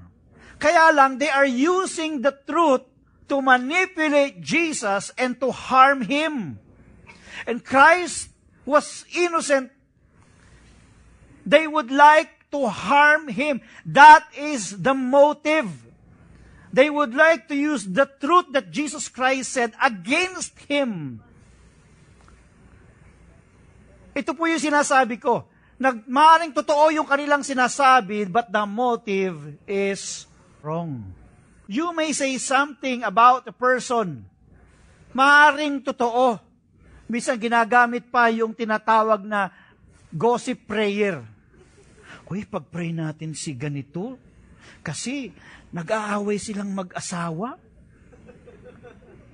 [0.63, 2.87] Kaya lang, they are using the truth
[3.27, 6.55] to manipulate Jesus and to harm Him.
[7.43, 8.31] And Christ
[8.63, 9.75] was innocent.
[11.43, 13.59] They would like to harm Him.
[13.83, 15.88] That is the motive.
[16.69, 21.17] They would like to use the truth that Jesus Christ said against Him.
[24.13, 25.49] Ito po yung sinasabi ko.
[25.79, 26.05] Nag,
[26.53, 30.27] totoo yung kanilang sinasabi, but the motive is
[30.59, 31.07] wrong.
[31.65, 34.27] You may say something about a person.
[35.15, 36.37] Maaring totoo.
[37.09, 39.49] Minsan ginagamit pa yung tinatawag na
[40.13, 41.25] gossip prayer.
[42.29, 44.19] Uy, pag-pray natin si ganito,
[44.85, 45.33] kasi
[45.73, 47.57] nag-aaway silang mag-asawa.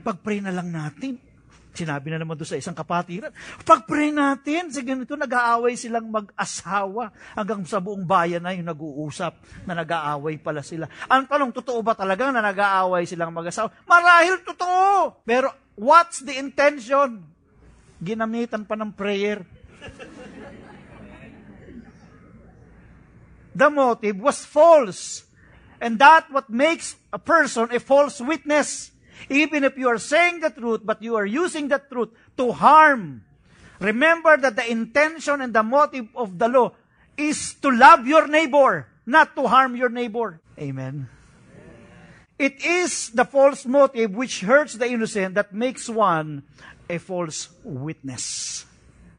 [0.06, 1.18] Pag-pray na lang natin.
[1.76, 3.36] Sinabi na naman doon sa isang kapatiran,
[3.68, 7.12] pag-pray natin, sa ganito, nag-aaway silang mag-asawa.
[7.36, 9.36] Hanggang sa buong bayan na yung nag-uusap
[9.68, 10.88] na nag-aaway pala sila.
[11.12, 13.76] Ang tanong, totoo ba talaga na nag-aaway silang mag-asawa?
[13.84, 15.20] Marahil totoo!
[15.28, 17.28] Pero what's the intention?
[18.00, 19.44] Ginamitan pa ng prayer.
[23.60, 25.25] the motive was false.
[25.86, 28.90] And that what makes a person a false witness.
[29.30, 32.10] Even if you are saying the truth, but you are using the truth
[32.42, 33.22] to harm.
[33.78, 36.74] Remember that the intention and the motive of the law
[37.14, 40.42] is to love your neighbor, not to harm your neighbor.
[40.58, 41.06] Amen.
[42.42, 46.50] It is the false motive which hurts the innocent that makes one
[46.90, 48.66] a false witness.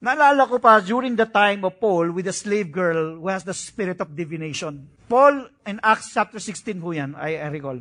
[0.02, 3.55] Naalala ko pa during the time of Paul with the slave girl who has the
[3.55, 4.96] spirit of divination.
[5.07, 7.79] Paul in Acts chapter 16 po yan, I, I recall.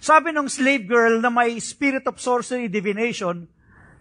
[0.00, 3.50] Sabi ng slave girl na may spirit of sorcery, divination,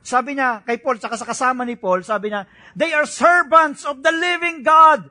[0.06, 2.48] sabi niya kay Paul, saka sa kasama ni Paul, sabi niya,
[2.78, 5.10] they are servants of the living God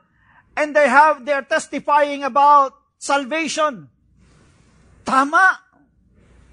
[0.59, 3.87] And they have, they're testifying about salvation.
[5.07, 5.55] Tama.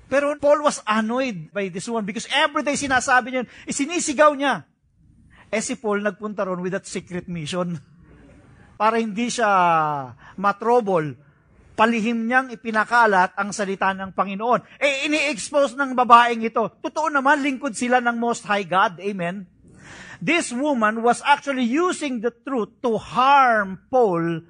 [0.06, 4.62] Pero Paul was annoyed by this one because everyday sinasabi niya, isinisigaw niya.
[5.50, 7.82] Eh si Paul nagpunta ron with that secret mission.
[8.76, 9.48] Para hindi siya
[10.36, 11.16] matrobol,
[11.76, 14.80] palihim niyang ipinakalat ang salita ng Panginoon.
[14.80, 16.80] Eh, ini-expose ng babaeng ito.
[16.80, 19.00] Totoo naman, lingkod sila ng Most High God.
[19.00, 19.44] Amen?
[20.20, 24.40] This woman was actually using the truth to harm Paul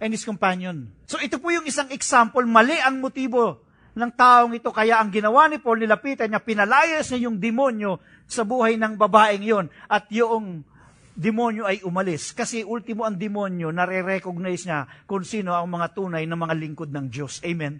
[0.00, 0.92] and his companion.
[1.08, 3.64] So ito po yung isang example, mali ang motibo
[3.96, 4.72] ng taong ito.
[4.72, 9.44] Kaya ang ginawa ni Paul, nilapitan niya, pinalayas niya yung demonyo sa buhay ng babaeng
[9.44, 10.64] yon At yung
[11.20, 12.32] demonyo ay umalis.
[12.32, 17.06] Kasi ultimo ang demonyo, nare-recognize niya kung sino ang mga tunay na mga lingkod ng
[17.12, 17.44] Diyos.
[17.44, 17.76] Amen?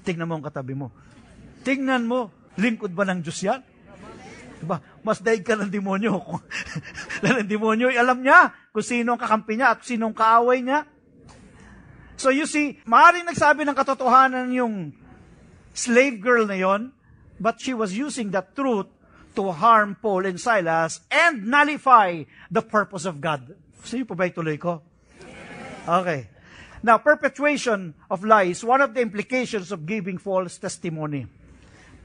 [0.00, 0.88] Tingnan mo ang katabi mo.
[1.60, 3.60] Tingnan mo, lingkod ba ng Diyos yan?
[4.56, 4.80] Diba?
[5.04, 6.16] Mas daig ka ng demonyo.
[7.20, 10.88] ng demonyo, alam niya kung sino ang kakampi niya at sino ang kaaway niya.
[12.16, 14.96] So you see, maaaring nagsabi ng katotohanan yung
[15.76, 16.88] slave girl na yon,
[17.36, 18.88] but she was using that truth
[19.36, 23.52] to harm Paul and Silas and nullify the purpose of God.
[23.84, 24.82] Sige po ba ituloy ko?
[25.86, 26.32] Okay.
[26.82, 31.28] Now, perpetuation of lies, one of the implications of giving false testimony.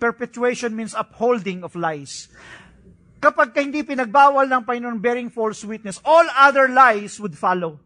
[0.02, 2.30] Perpetuation means upholding of lies.
[3.22, 7.78] Kapag ka hindi pinagbawal ng Panginoon bearing false witness, all other lies would follow.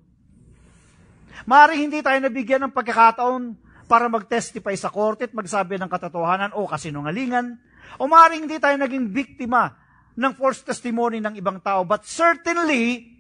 [1.43, 6.63] Maaaring hindi tayo nabigyan ng pagkakataon para mag-testify sa korte at magsabi ng katotohanan o
[6.63, 7.59] kasinungalingan,
[7.99, 9.75] o maaaring hindi tayo naging biktima
[10.15, 11.83] ng false testimony ng ibang tao.
[11.83, 13.11] But certainly,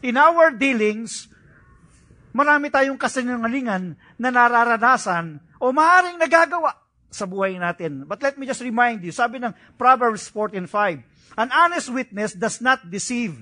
[0.00, 1.26] in our dealings,
[2.34, 6.74] marami tayong kasinungalingan na nararanasan o maaaring nagagawa
[7.14, 8.06] sa buhay natin.
[8.06, 10.70] But let me just remind you, sabi ng Proverbs 14.5,
[11.34, 13.38] An honest witness does not deceive,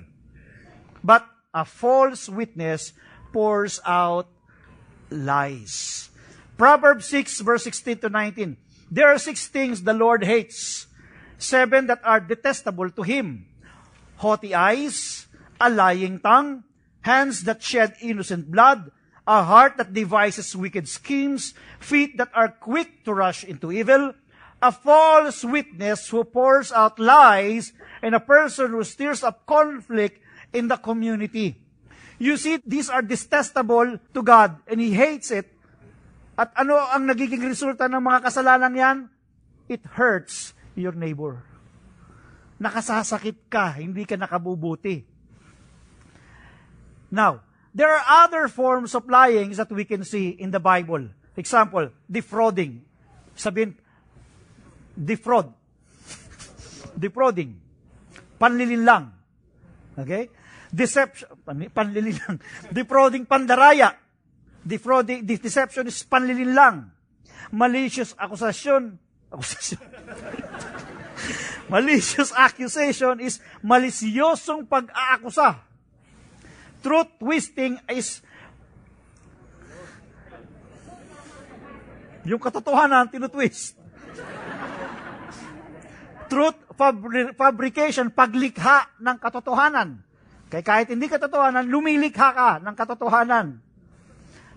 [1.01, 2.93] but a false witness
[3.29, 4.29] pours out
[5.13, 6.09] lies.
[6.57, 8.57] Proverbs 6 verse 16 to 19.
[8.91, 10.87] There are six things the Lord hates,
[11.37, 13.45] seven that are detestable to Him.
[14.17, 15.27] Haughty eyes,
[15.59, 16.63] a lying tongue,
[17.01, 18.91] hands that shed innocent blood,
[19.27, 24.13] a heart that devises wicked schemes, feet that are quick to rush into evil,
[24.61, 30.19] a false witness who pours out lies, and a person who stirs up conflict
[30.51, 31.55] in the community.
[32.19, 35.52] You see, these are detestable to God, and He hates it
[36.33, 38.97] at ano ang nagiging resulta ng mga kasalanan yan?
[39.69, 41.45] It hurts your neighbor.
[42.57, 45.05] Nakasasakit ka, hindi ka nakabubuti.
[47.13, 51.05] Now, there are other forms of lying that we can see in the Bible.
[51.37, 52.81] Example, defrauding.
[53.37, 53.77] Sabihin,
[54.97, 55.53] defraud.
[56.97, 57.57] Defrauding.
[58.41, 59.13] Panlilinlang.
[59.97, 60.33] Okay?
[60.73, 61.29] Deception.
[61.45, 62.41] Panlilinlang.
[62.73, 64.02] Defrauding pandaraya
[64.63, 66.75] defrauding, deception is panlilin lang.
[67.51, 68.97] Malicious accusation,
[69.29, 69.79] accusation.
[71.73, 75.63] Malicious accusation is malisyosong pag-aakusa.
[76.83, 78.19] Truth twisting is
[82.27, 83.79] yung katotohanan tinutwist.
[86.27, 90.03] Truth fabri- fabrication, paglikha ng katotohanan.
[90.51, 93.62] Kaya kahit hindi katotohanan, lumilikha ka ng katotohanan.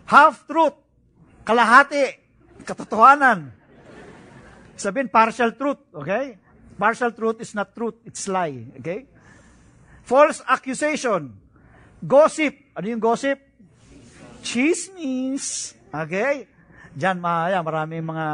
[0.06, 0.78] Half-truth,
[1.42, 2.14] kalahati,
[2.62, 3.50] katotohanan.
[4.78, 6.38] Sabihin, partial truth, okay?
[6.78, 9.10] Partial truth is not truth, it's lie, okay?
[10.06, 11.34] False accusation,
[11.98, 12.54] gossip.
[12.78, 13.42] Ano yung gossip?
[14.46, 16.46] Chismis, okay?
[16.94, 18.26] Diyan, maya, marami mga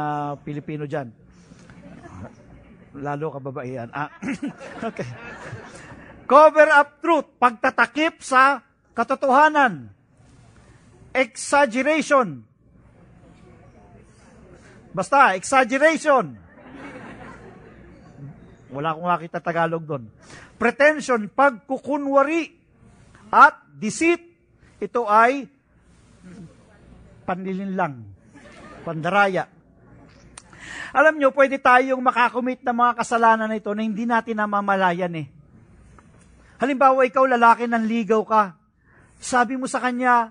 [0.45, 1.09] Pilipino dyan.
[3.01, 3.89] Lalo kababaihan.
[3.89, 4.13] Ah,
[4.93, 5.09] okay.
[6.29, 8.61] Cover up truth, pagtatakip sa
[8.93, 10.02] katotohanan
[11.13, 12.41] exaggeration.
[14.93, 16.37] Basta, exaggeration.
[18.73, 20.09] Wala akong makita Tagalog doon.
[20.57, 22.57] Pretension, pagkukunwari.
[23.33, 24.21] At deceit,
[24.77, 25.49] ito ay
[27.25, 28.05] panlilinlang,
[28.85, 29.49] pandaraya.
[30.93, 35.27] Alam nyo, pwede tayong makakumit ng mga kasalanan na ito na hindi natin namamalayan eh.
[36.61, 38.53] Halimbawa, ikaw lalaki ng ligaw ka.
[39.17, 40.29] Sabi mo sa kanya,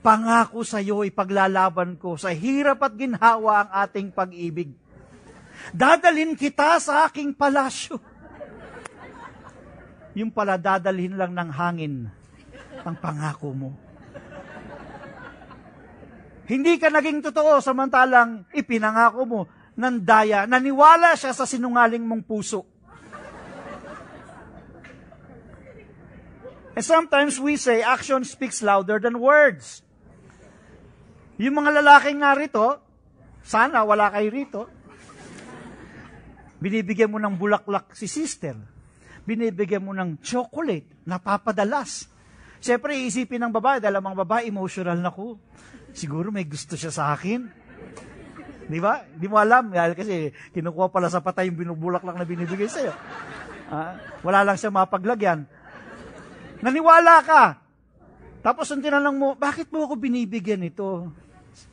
[0.00, 4.72] Pangako sa iyo ipaglalaban ko sa hirap at ginhawa ang ating pag-ibig.
[5.76, 8.00] Dadalhin kita sa aking palasyo.
[10.16, 12.08] Yung pala dadalhin lang ng hangin
[12.80, 13.70] ang pangako mo.
[16.50, 19.40] Hindi ka naging totoo samantalang ipinangako mo
[19.78, 20.48] ng daya.
[20.50, 22.66] Naniwala siya sa sinungaling mong puso.
[26.74, 29.84] And sometimes we say, action speaks louder than words.
[31.40, 32.84] Yung mga lalaking nga rito,
[33.40, 34.60] sana wala kayo rito,
[36.60, 38.52] binibigyan mo ng bulaklak si sister.
[39.24, 42.12] Binibigyan mo ng chocolate, napapadalas.
[42.60, 45.40] Siyempre, iisipin ng babae, dahil ang mga babae, emotional na ko.
[45.96, 47.48] Siguro may gusto siya sa akin.
[48.68, 49.00] Di ba?
[49.08, 49.72] Di mo alam.
[49.72, 52.92] Kasi kinukuha pala sa patay yung binubulaklak na binibigay sa'yo.
[53.72, 55.48] Ah, wala lang siya mapaglagyan.
[56.60, 57.44] Naniwala ka.
[58.44, 61.08] Tapos ang tinanong mo, bakit mo ako binibigyan ito?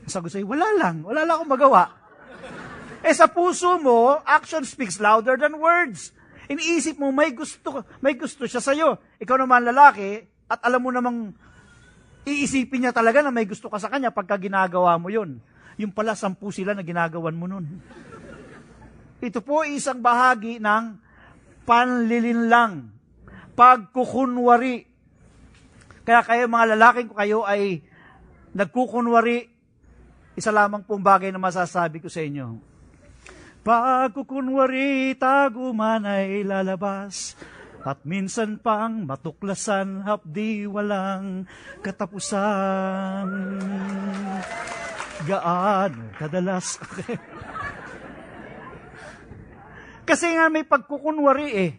[0.08, 1.04] Sagot sa'yo, wala lang.
[1.04, 1.84] Wala lang akong magawa.
[3.04, 6.12] Eh sa puso mo, action speaks louder than words.
[6.48, 9.20] Iniisip mo, may gusto, may gusto siya sa'yo.
[9.20, 11.36] Ikaw naman lalaki, at alam mo namang
[12.24, 15.44] iisipin niya talaga na may gusto ka sa kanya pagka ginagawa mo yun.
[15.76, 17.68] Yung pala, sampu sila na ginagawan mo nun.
[19.20, 20.86] Ito po isang bahagi ng
[21.68, 22.96] panlilinlang,
[23.60, 24.88] pagkukunwari.
[26.08, 27.84] Kaya kayo mga lalaking ko kayo ay
[28.56, 29.57] nagkukunwari,
[30.38, 32.62] isa lamang pong bagay na masasabi ko sa inyo.
[33.66, 37.34] Pagkukunwari, tago man ay lalabas,
[37.82, 41.50] at minsan pang matuklasan, hapdi walang
[41.82, 43.28] katapusan.
[45.26, 46.78] Gaano kadalas?
[50.08, 51.72] Kasi nga may pagkukunwari eh.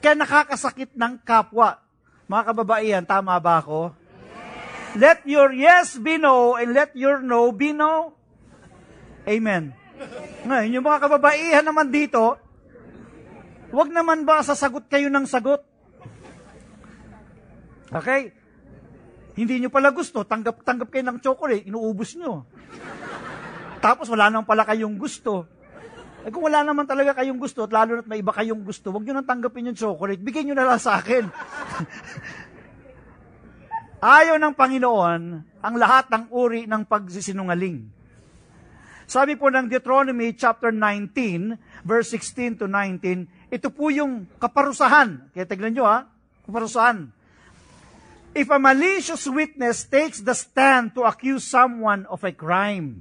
[0.00, 1.78] Kaya nakakasakit ng kapwa.
[2.26, 3.94] Mga kababaihan, tama ba ako?
[4.96, 8.16] Let your yes be no and let your no be no.
[9.28, 9.76] Amen.
[10.46, 12.40] Ngayon, yung mga kababaihan naman dito,
[13.74, 15.60] wag naman ba sasagot kayo ng sagot?
[17.92, 18.32] Okay?
[19.36, 22.48] Hindi nyo pala gusto, tanggap, tanggap kayo ng chocolate, inuubos nyo.
[23.84, 25.44] Tapos wala naman pala kayong gusto.
[26.24, 29.04] Eh kung wala naman talaga kayong gusto, at lalo na't may iba kayong gusto, huwag
[29.06, 31.28] nyo nang tanggapin yung chocolate, bigyan nyo na lang sa akin.
[33.96, 35.22] Ayaw ng Panginoon
[35.64, 37.88] ang lahat ng uri ng pagsisinungaling.
[39.08, 45.32] Sabi po ng Deuteronomy chapter 19, verse 16 to 19, ito po yung kaparusahan.
[45.32, 46.04] Kaya tignan nyo ha,
[46.44, 47.08] kaparusahan.
[48.36, 53.00] If a malicious witness takes the stand to accuse someone of a crime,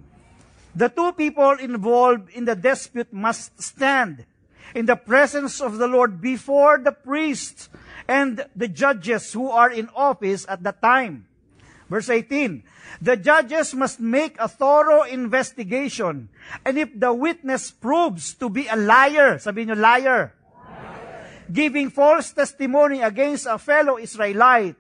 [0.72, 4.24] the two people involved in the dispute must stand
[4.72, 7.68] in the presence of the Lord before the priests
[8.08, 11.28] and the judges who are in office at that time.
[11.90, 12.64] Verse 18,
[13.02, 16.30] the judges must make a thorough investigation,
[16.66, 20.34] and if the witness proves to be a liar, sabi nyo, liar,
[21.52, 24.76] giving false testimony against a fellow Israelite,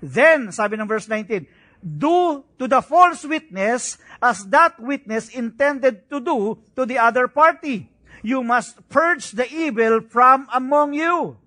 [0.00, 1.44] then, sabi ng verse 19,
[1.78, 7.90] do to the false witness as that witness intended to do to the other party.
[8.22, 11.38] You must purge the evil from among you.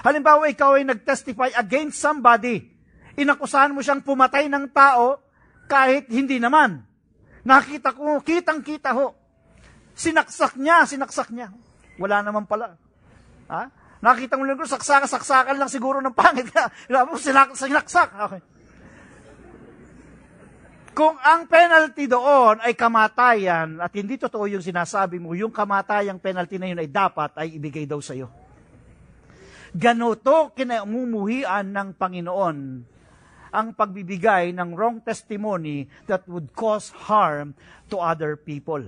[0.00, 2.64] Halimbawa, ikaw ay nag-testify against somebody.
[3.20, 5.20] Inakusahan mo siyang pumatay ng tao
[5.68, 6.80] kahit hindi naman.
[7.44, 9.12] Nakita ko, kitang-kita ho.
[9.92, 11.52] Sinaksak niya, sinaksak niya.
[12.00, 12.80] Wala naman pala.
[13.52, 13.68] Ha?
[14.00, 16.48] Nakita mo lang, saksakan, saksakan lang siguro ng pangit.
[17.20, 18.08] Sinak, sinaksak.
[18.16, 18.40] Okay.
[20.96, 26.56] Kung ang penalty doon ay kamatayan, at hindi totoo yung sinasabi mo, yung kamatayang penalty
[26.56, 28.39] na yun ay dapat ay ibigay daw sa'yo.
[29.70, 32.58] Ganoto kinamumuhian ng Panginoon
[33.50, 37.54] ang pagbibigay ng wrong testimony that would cause harm
[37.90, 38.82] to other people.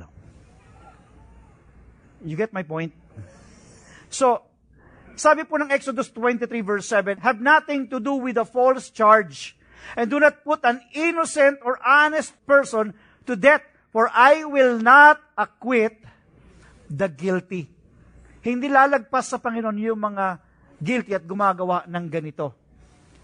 [2.23, 2.95] You get my point?
[4.07, 4.47] So,
[5.19, 9.59] sabi po ng Exodus 23 verse 7, have nothing to do with a false charge
[9.99, 12.95] and do not put an innocent or honest person
[13.27, 15.99] to death, for I will not acquit
[16.87, 17.67] the guilty.
[18.43, 20.39] Hindi lalagpas sa Panginoon yung mga
[20.83, 22.51] guilty at gumagawa ng ganito.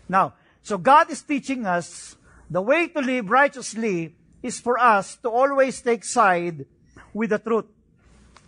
[0.07, 2.15] Now, so God is teaching us
[2.47, 6.65] the way to live righteously is for us to always take side
[7.11, 7.67] with the truth.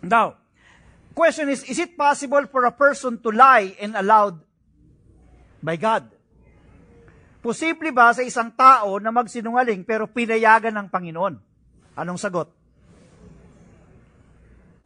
[0.01, 0.39] Now,
[1.13, 4.39] question is, is it possible for a person to lie and allowed
[5.61, 6.07] by God?
[7.41, 11.35] Posible ba sa isang tao na magsinungaling pero pinayagan ng Panginoon?
[11.97, 12.49] Anong sagot?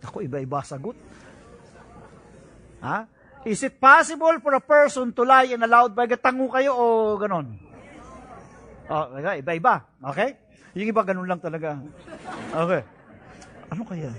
[0.01, 0.95] Ako, iba-iba sagot.
[2.79, 3.14] Ha?
[3.45, 6.17] Is it possible for a person to lie and allowed by God?
[6.17, 7.61] Tango kayo o ganon?
[8.89, 9.85] Oh, iba-iba.
[10.13, 10.41] Okay?
[10.73, 11.77] Yung iba ganun lang talaga.
[12.51, 12.81] Okay.
[13.69, 14.09] Ano kaya?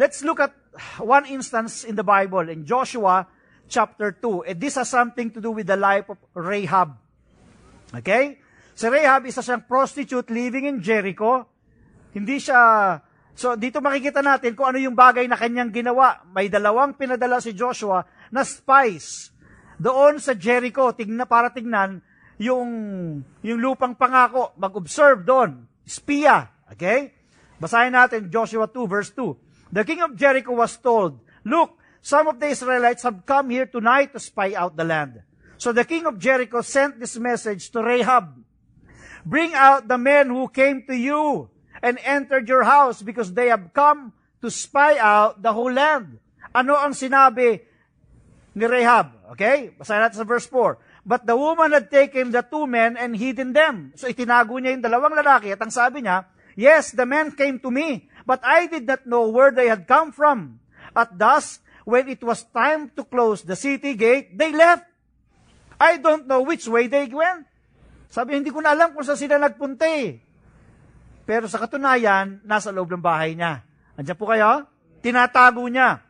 [0.00, 0.56] Let's look at
[0.96, 3.28] one instance in the Bible in Joshua
[3.68, 4.48] chapter 2.
[4.48, 6.96] And this has something to do with the life of Rahab.
[7.92, 8.40] Okay?
[8.72, 11.44] Si Rahab, isa siyang prostitute living in Jericho.
[12.16, 12.96] Hindi siya...
[13.32, 16.20] So, dito makikita natin kung ano yung bagay na kanyang ginawa.
[16.36, 19.30] May dalawang pinadala si Joshua na spies.
[19.82, 22.00] doon sa Jericho, tigna, para tignan
[22.38, 22.70] yung,
[23.42, 24.54] yung lupang pangako.
[24.54, 25.66] Mag-observe doon.
[25.82, 26.50] Spiya.
[26.70, 27.12] Okay?
[27.58, 29.74] Basahin natin Joshua 2 verse 2.
[29.74, 34.14] The king of Jericho was told, Look, some of the Israelites have come here tonight
[34.14, 35.22] to spy out the land.
[35.58, 38.34] So the king of Jericho sent this message to Rahab.
[39.22, 41.46] Bring out the men who came to you
[41.78, 44.10] and entered your house because they have come
[44.42, 46.18] to spy out the whole land.
[46.50, 47.62] Ano ang sinabi
[48.52, 49.16] ni Rahab?
[49.36, 49.72] Okay?
[49.76, 50.76] Basahin natin sa verse 4.
[51.02, 53.90] But the woman had taken the two men and hidden them.
[53.98, 57.72] So itinago niya yung dalawang lalaki at ang sabi niya, Yes, the men came to
[57.72, 60.60] me, but I did not know where they had come from.
[60.92, 64.84] At thus, when it was time to close the city gate, they left.
[65.80, 67.48] I don't know which way they went.
[68.12, 70.20] Sabi, hindi ko na alam kung saan sila nagpunta eh.
[71.24, 73.64] Pero sa katunayan, nasa loob ng bahay niya.
[73.96, 74.68] Andiyan po kayo?
[75.00, 76.04] Tinatago niya.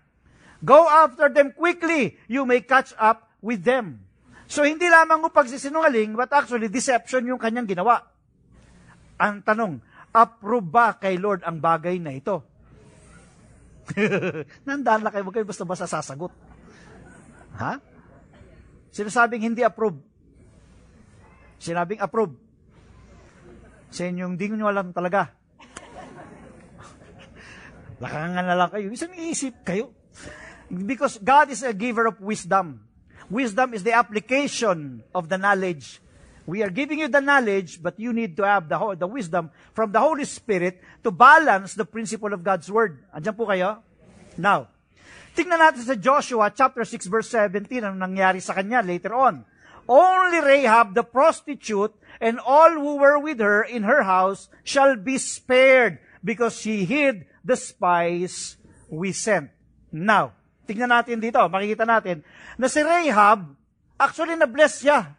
[0.62, 2.14] Go after them quickly.
[2.30, 4.06] You may catch up with them.
[4.46, 8.06] So, hindi lamang mo pagsisinungaling, but actually, deception yung kanyang ginawa.
[9.18, 9.82] Ang tanong,
[10.14, 12.46] approve ba kay Lord ang bagay na ito?
[14.68, 16.30] Nandaan na kayo, huwag kayo basta-basta sasagot.
[17.58, 17.82] Ha?
[18.92, 19.98] Sinasabing hindi approve.
[21.58, 22.36] Sinabing approve.
[23.88, 25.32] Sa inyong di nyo alam talaga.
[28.04, 28.92] Lakangan na lang kayo.
[28.92, 29.96] Isang iisip kayo.
[30.72, 32.88] Because God is a giver of wisdom.
[33.28, 36.00] Wisdom is the application of the knowledge.
[36.46, 39.92] We are giving you the knowledge, but you need to have the, the wisdom from
[39.92, 43.04] the Holy Spirit to balance the principle of God's Word.
[43.14, 43.84] Andiyan po kayo?
[44.40, 44.72] Now,
[45.36, 49.44] tingnan natin sa Joshua chapter 6 verse 17 ang nangyari sa kanya later on.
[49.86, 55.18] Only Rahab the prostitute and all who were with her in her house shall be
[55.18, 58.56] spared because she hid the spies
[58.90, 59.50] we sent.
[59.90, 60.32] Now,
[60.64, 62.22] tingnan natin dito, makikita natin
[62.58, 63.54] na si Rahab,
[63.98, 65.14] actually na-bless siya.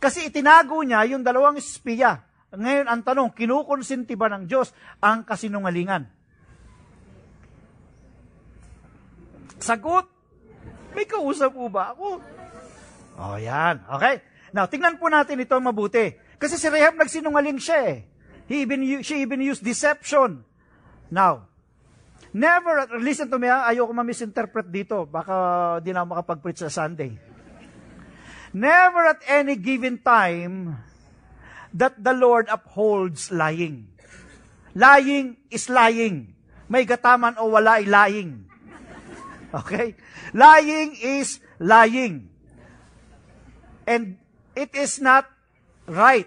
[0.00, 2.24] Kasi itinago niya yung dalawang espiya.
[2.50, 6.08] Ngayon, ang tanong, kinukonsinti ba ng Diyos ang kasinungalingan?
[9.60, 10.08] Sagot,
[10.96, 12.18] may kausap po ba ako?
[13.20, 13.84] Oh, yan.
[13.86, 14.24] Okay.
[14.50, 16.16] Now, tingnan po natin ito mabuti.
[16.40, 17.98] Kasi si Rahab nagsinungaling siya eh.
[18.50, 20.42] He even, she even used deception.
[21.12, 21.49] Now,
[22.32, 25.08] never, listen to me ha, ayoko ma-misinterpret dito.
[25.08, 27.16] Baka di na makapag-preach sa Sunday.
[28.50, 30.74] Never at any given time
[31.70, 33.86] that the Lord upholds lying.
[34.74, 36.34] Lying is lying.
[36.70, 38.46] May gataman o wala ay lying.
[39.50, 39.94] Okay?
[40.34, 42.30] Lying is lying.
[43.86, 44.18] And
[44.54, 45.26] it is not
[45.86, 46.26] right.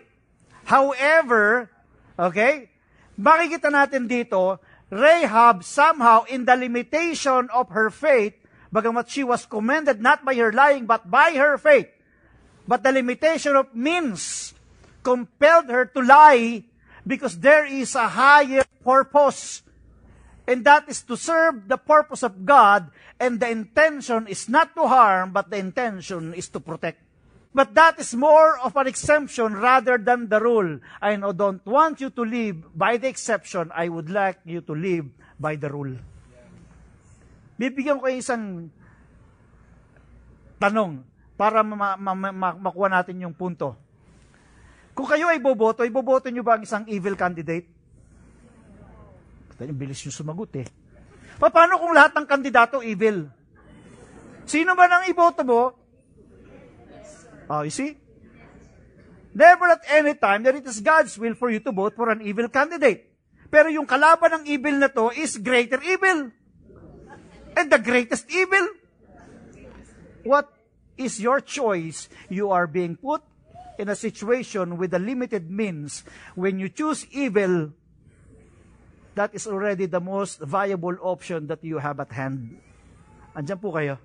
[0.64, 1.72] However,
[2.16, 2.72] okay,
[3.20, 4.60] makikita natin dito,
[4.94, 8.34] Rahab somehow in the limitation of her faith,
[8.74, 11.90] bagamat she was commended not by her lying, but by her faith,
[12.68, 14.54] But the limitation of means
[15.04, 16.64] compelled her to lie
[17.06, 19.62] because there is a higher purpose.
[20.48, 24.88] And that is to serve the purpose of God, and the intention is not to
[24.88, 27.00] harm, but the intention is to protect.
[27.54, 30.82] But that is more of an exemption rather than the rule.
[30.98, 33.70] I know, don't want you to live by the exception.
[33.70, 35.06] I would like you to live
[35.38, 35.94] by the rule.
[37.62, 38.74] Bibigyan ko isang
[40.58, 41.06] tanong
[41.38, 43.78] para ma- ma- ma- makuha natin yung punto.
[44.98, 47.70] Kung kayo ay boboto, iboboto nyo ba ang isang evil candidate?
[49.62, 50.68] Yung bilis yung sumagot eh.
[51.38, 53.30] Paano kung lahat ng kandidato evil?
[54.50, 55.83] Sino ba nang iboto mo?
[57.54, 57.94] Oh, you see?
[59.38, 62.26] Never at any time that it is God's will for you to vote for an
[62.26, 63.14] evil candidate.
[63.54, 66.34] Pero yung kalaban ng evil na to is greater evil.
[67.54, 68.66] And the greatest evil.
[70.26, 70.50] What
[70.98, 73.22] is your choice, you are being put
[73.78, 76.02] in a situation with a limited means.
[76.34, 77.70] When you choose evil,
[79.14, 82.58] that is already the most viable option that you have at hand.
[83.38, 84.02] Andiyan po kayo.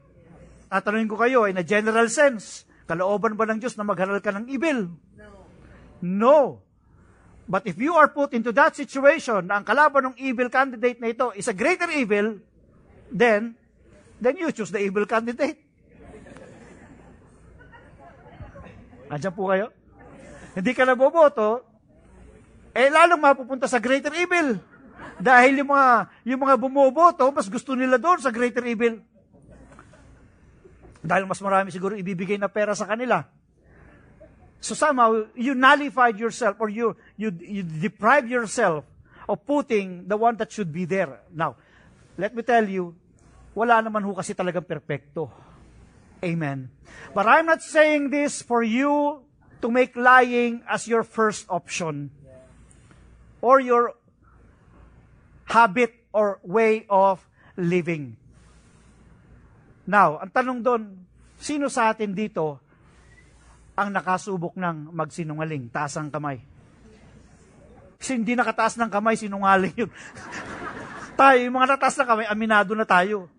[0.68, 4.48] Tatanungin ko kayo, in a general sense, kalooban ba ng Diyos na magharal ka ng
[4.48, 4.88] evil?
[5.14, 5.28] No.
[6.00, 6.38] No.
[7.44, 11.12] But if you are put into that situation na ang kalaban ng evil candidate na
[11.12, 12.40] ito is a greater evil,
[13.12, 13.56] then,
[14.20, 15.60] then you choose the evil candidate.
[19.08, 19.72] Andiyan po kayo?
[20.52, 21.64] Hindi ka naboboto,
[22.76, 24.60] eh lalong mapupunta sa greater evil.
[25.16, 25.88] Dahil yung mga,
[26.28, 29.00] yung mga bumoboto, mas gusto nila doon sa greater evil.
[31.08, 33.24] Dahil mas marami siguro ibibigay na pera sa kanila.
[34.60, 38.84] So somehow, you nullified yourself or you, you, you deprive yourself
[39.24, 41.24] of putting the one that should be there.
[41.32, 41.56] Now,
[42.20, 42.92] let me tell you,
[43.56, 45.32] wala naman ho kasi talagang perpekto.
[46.20, 46.68] Amen.
[47.14, 49.24] But I'm not saying this for you
[49.62, 52.10] to make lying as your first option
[53.40, 53.94] or your
[55.46, 57.22] habit or way of
[57.56, 58.17] living.
[59.88, 60.82] Now, ang tanong doon,
[61.40, 62.60] sino sa atin dito
[63.72, 65.72] ang nakasubok ng magsinungaling?
[65.72, 66.44] Taas ang kamay.
[67.96, 69.90] Kasi hindi nakataas ng kamay, sinungaling yun.
[71.18, 73.32] tayo, yung mga nataas ng kamay, aminado na tayo.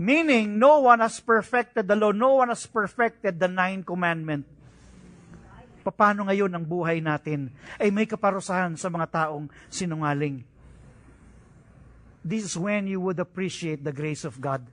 [0.00, 4.48] Meaning, no one has perfected the law, no one has perfected the nine commandment.
[5.84, 10.40] Paano ngayon ang buhay natin ay may kaparusahan sa mga taong sinungaling?
[12.24, 14.66] This is when you would appreciate the grace of God.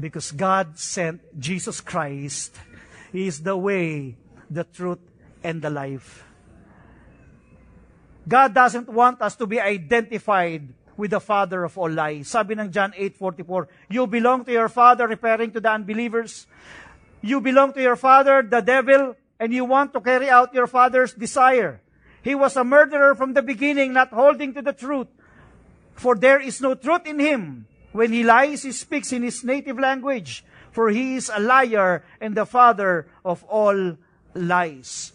[0.00, 2.58] Because God sent Jesus Christ.
[3.12, 4.16] He is the way,
[4.50, 4.98] the truth,
[5.44, 6.24] and the life.
[8.26, 12.28] God doesn't want us to be identified with the father of all lies.
[12.28, 16.46] Sabi ng John 8:44, you belong to your father referring to the unbelievers.
[17.20, 21.14] You belong to your father, the devil, and you want to carry out your father's
[21.14, 21.82] desire.
[22.22, 25.10] He was a murderer from the beginning, not holding to the truth.
[25.94, 27.66] For there is no truth in him.
[27.92, 32.34] When he lies, he speaks in his native language, for he is a liar and
[32.34, 33.98] the father of all
[34.34, 35.12] lies.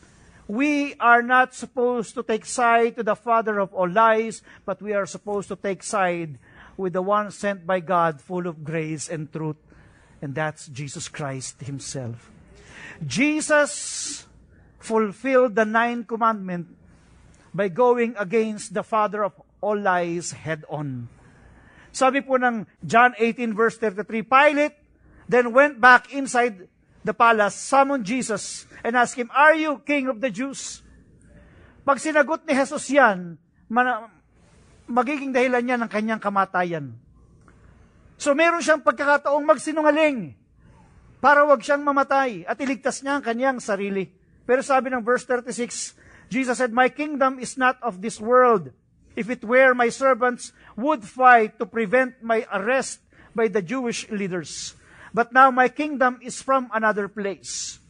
[0.48, 4.94] We are not supposed to take side to the father of all lies, but we
[4.94, 6.40] are supposed to take side
[6.78, 9.58] with the one sent by God, full of grace and truth,
[10.22, 12.32] and that's Jesus Christ himself.
[13.06, 14.26] Jesus
[14.80, 16.72] fulfilled the nine commandments
[17.54, 21.10] by going against the father of all lies head on.
[21.92, 24.76] Sabi po ng John 18 verse 33, Pilate
[25.26, 26.70] then went back inside
[27.02, 30.86] the palace, summoned Jesus, and asked him, Are you king of the Jews?
[31.88, 33.40] Pag sinagot ni Jesus yan,
[34.88, 36.96] magiging dahilan niya ng kanyang kamatayan.
[38.18, 40.36] So meron siyang pagkakataong magsinungaling
[41.22, 44.10] para wag siyang mamatay at iligtas niya ang kanyang sarili.
[44.48, 45.96] Pero sabi ng verse 36,
[46.28, 48.74] Jesus said, My kingdom is not of this world.
[49.18, 53.02] If it were, my servants would fight to prevent my arrest
[53.34, 54.78] by the Jewish leaders.
[55.12, 57.82] But now my kingdom is from another place.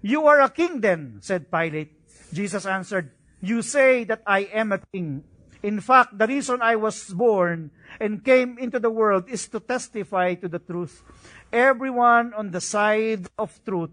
[0.00, 1.92] You are a king then, said Pilate.
[2.32, 3.12] Jesus answered,
[3.44, 5.24] You say that I am a king.
[5.62, 7.70] In fact, the reason I was born
[8.00, 11.04] and came into the world is to testify to the truth.
[11.52, 13.92] Everyone on the side of truth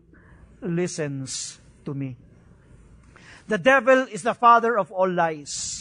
[0.61, 2.15] listens to me.
[3.47, 5.74] The devil is the father of all lies.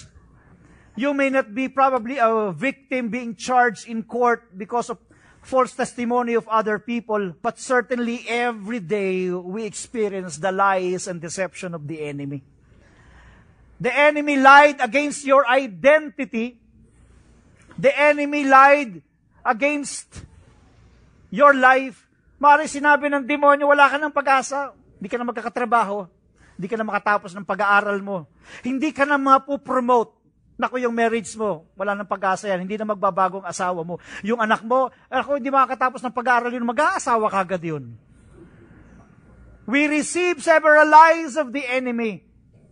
[0.95, 4.99] You may not be probably a victim being charged in court because of
[5.45, 11.75] false testimony of other people, but certainly every day we experience the lies and deception
[11.75, 12.43] of the enemy.
[13.83, 16.57] The enemy lied against your identity.
[17.77, 19.03] The enemy lied
[19.45, 20.25] against
[21.29, 22.07] your life.
[22.41, 24.73] Mari sinabi ng demonyo, wala ka ng pag-asa.
[24.97, 26.09] Hindi ka na magkakatrabaho.
[26.55, 28.31] Hindi ka na makatapos ng pag-aaral mo.
[28.63, 30.24] Hindi ka na mapupromote.
[30.55, 32.63] Naku, yung marriage mo, wala nang pag-asa yan.
[32.63, 33.99] Hindi na magbabago ang asawa mo.
[34.23, 37.99] Yung anak mo, ako hindi makakatapos ng pag-aaral yun, mag-aasawa kagad yun.
[39.67, 42.23] We receive several lies of the enemy.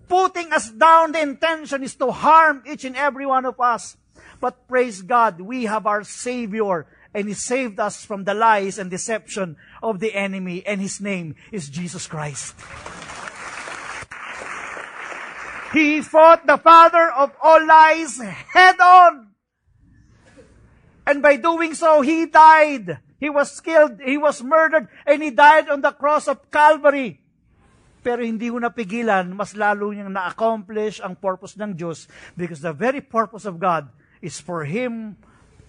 [0.06, 3.96] Putting us down, the intention is to harm each and every one of us.
[4.38, 8.90] But praise God, we have our Savior, and He saved us from the lies and
[8.90, 12.54] deception of the enemy, and His name is Jesus Christ.
[15.72, 19.32] He fought the father of all lies head on.
[21.06, 23.00] And by doing so, he died.
[23.18, 27.22] He was killed, he was murdered, and he died on the cross of Calvary.
[28.02, 32.98] Pero hindi ko napigilan, mas lalo niyang na-accomplish ang purpose ng Diyos because the very
[32.98, 33.86] purpose of God
[34.18, 35.14] is for Him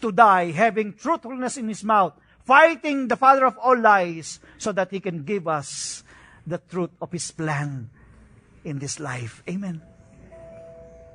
[0.01, 4.89] to die, having truthfulness in His mouth, fighting the father of all lies so that
[4.89, 6.01] He can give us
[6.49, 7.93] the truth of His plan
[8.66, 9.45] in this life.
[9.45, 9.93] Amen.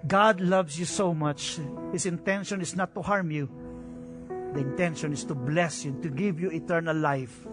[0.07, 1.59] God loves you so much.
[1.93, 3.49] His intention is not to harm you.
[4.55, 7.47] The intention is to bless you, to give you eternal life.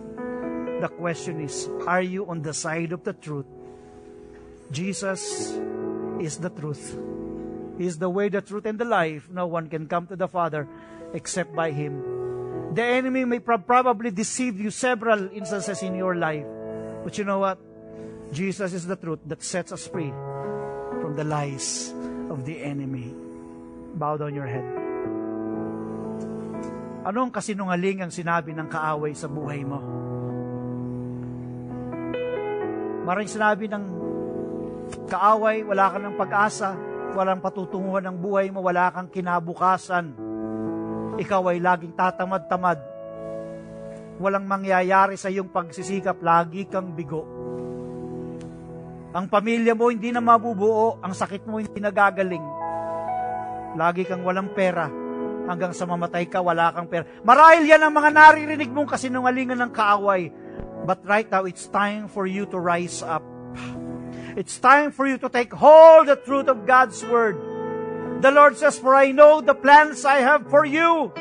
[0.81, 3.45] The question is, are you on the side of the truth?
[4.71, 5.57] Jesus
[6.19, 6.97] is the truth.
[7.77, 9.29] He is the way, the truth, and the life.
[9.29, 10.67] No one can come to the Father
[11.13, 12.73] except by Him.
[12.73, 16.45] The enemy may pro- probably deceive you several instances in your life.
[17.03, 17.59] But you know what?
[18.31, 20.09] Jesus is the truth that sets us free
[21.01, 21.93] from the lies
[22.35, 23.15] of the enemy.
[23.95, 24.67] Bow down your head.
[27.07, 29.79] Anong kasinungaling ang sinabi ng kaaway sa buhay mo?
[33.07, 33.83] Maraming sinabi ng
[35.07, 36.73] kaaway, wala ka ng pag-asa,
[37.13, 40.11] walang patutunguhan ng buhay mo, wala kang kinabukasan.
[41.15, 42.97] Ikaw ay laging tatamad-tamad.
[44.15, 47.34] walang mangyayari sa iyong pagsisikap, lagi kang bigo.
[49.15, 52.43] Ang pamilya mo hindi na mabubuo, ang sakit mo hindi nagagaling.
[53.79, 54.91] Lagi kang walang pera,
[55.47, 57.07] hanggang sa mamatay ka, wala kang pera.
[57.23, 60.27] Marahil yan ang mga naririnig mong kasinungalingan ng kaaway.
[60.83, 63.23] But right now, it's time for you to rise up.
[64.35, 67.39] It's time for you to take hold the truth of God's Word.
[68.19, 71.15] The Lord says, For I know the plans I have for you.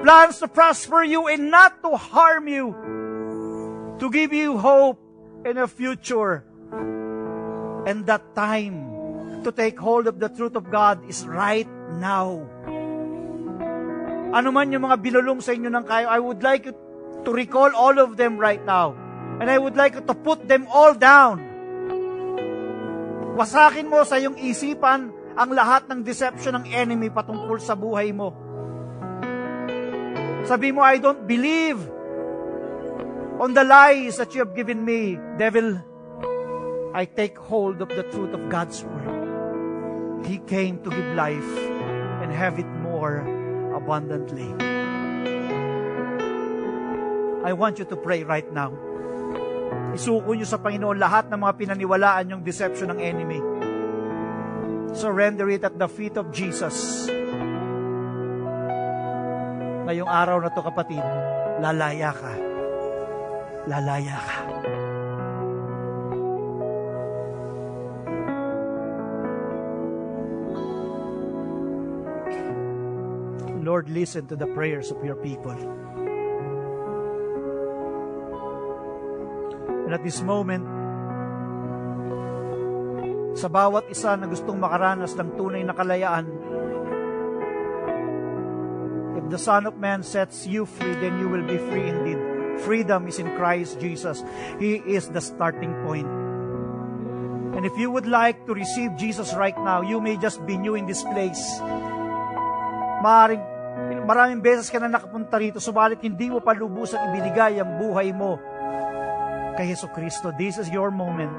[0.00, 2.72] Plans to prosper you and not to harm you.
[4.00, 4.96] To give you hope
[5.44, 6.48] and a future.
[7.88, 8.90] And that time
[9.44, 12.44] to take hold of the truth of God is right now.
[14.30, 16.74] Ano man yung mga binulong sa inyo ng kayo, I would like you
[17.24, 18.94] to recall all of them right now.
[19.40, 21.40] And I would like you to put them all down.
[23.34, 28.36] Wasakin mo sa iyong isipan ang lahat ng deception ng enemy patungkol sa buhay mo.
[30.44, 31.80] Sabi mo, I don't believe
[33.40, 35.16] on the lies that you have given me.
[35.40, 35.80] Devil,
[36.90, 40.26] I take hold of the truth of God's word.
[40.26, 41.52] He came to give life
[42.18, 43.22] and have it more
[43.70, 44.50] abundantly.
[47.46, 48.74] I want you to pray right now.
[49.94, 53.38] Isuko niyo sa Panginoon lahat ng mga pinaniwalaan yung deception ng enemy.
[54.90, 57.06] Surrender it at the feet of Jesus.
[59.86, 61.02] Ngayong araw na to kapatid,
[61.62, 62.34] lalaya ka.
[63.70, 64.79] Lalaya ka.
[73.70, 75.54] Lord, listen to the prayers of your people.
[79.86, 80.66] And at this moment,
[83.38, 86.26] sa bawat isa na gustong makaranas ng tunay na kalayaan,
[89.22, 92.18] if the Son of Man sets you free, then you will be free indeed.
[92.66, 94.26] Freedom is in Christ Jesus.
[94.58, 96.10] He is the starting point.
[97.54, 100.74] And if you would like to receive Jesus right now, you may just be new
[100.74, 101.38] in this place.
[103.00, 103.49] Maring,
[104.04, 108.40] maraming beses ka na nakapunta rito, subalit hindi mo pa lubusang ibinigay ang buhay mo
[109.56, 110.32] kay Yeso Kristo.
[110.36, 111.32] This is your moment.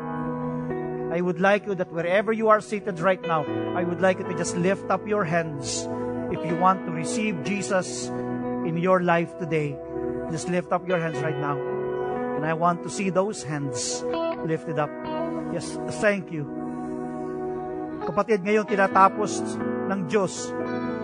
[1.12, 3.44] I would like you that wherever you are seated right now,
[3.76, 5.84] I would like you to just lift up your hands
[6.32, 8.08] if you want to receive Jesus
[8.64, 9.76] in your life today.
[10.32, 11.60] Just lift up your hands right now.
[12.40, 14.08] And I want to see those hands
[14.48, 14.90] lifted up.
[15.52, 16.48] Yes, thank you.
[18.08, 19.44] Kapatid, ngayon tinatapos
[19.92, 20.50] ng Diyos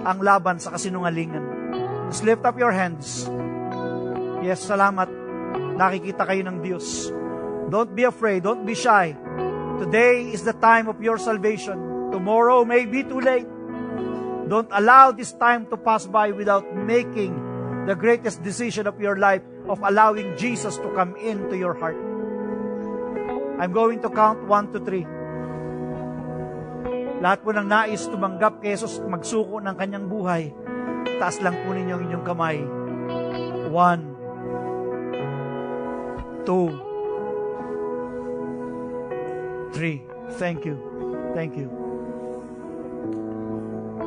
[0.07, 1.43] ang laban sa kasinungalingan.
[2.07, 3.27] Just lift up your hands.
[4.39, 5.11] Yes, salamat.
[5.75, 7.11] Nakikita kayo ng Diyos.
[7.67, 8.47] Don't be afraid.
[8.47, 9.11] Don't be shy.
[9.83, 11.75] Today is the time of your salvation.
[12.15, 13.45] Tomorrow may be too late.
[14.47, 17.35] Don't allow this time to pass by without making
[17.83, 21.99] the greatest decision of your life of allowing Jesus to come into your heart.
[23.59, 25.03] I'm going to count one to three.
[27.17, 30.53] Lahat po ng nais tumanggap kay Jesus, magsuko ng kanyang buhay,
[31.17, 32.57] taas lang po ninyo ang inyong kamay.
[33.73, 34.03] One,
[36.45, 36.69] two,
[39.73, 40.05] three.
[40.37, 40.77] Thank you.
[41.33, 41.67] Thank you.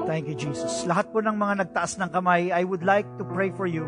[0.07, 0.87] Thank you, Jesus.
[0.87, 3.87] Lahat po ng mga nagtaas ng kamay, I would like to pray for you.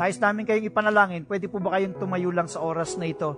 [0.00, 1.28] Nais namin kayong ipanalangin.
[1.28, 3.36] Pwede po ba kayong tumayo lang sa oras na ito?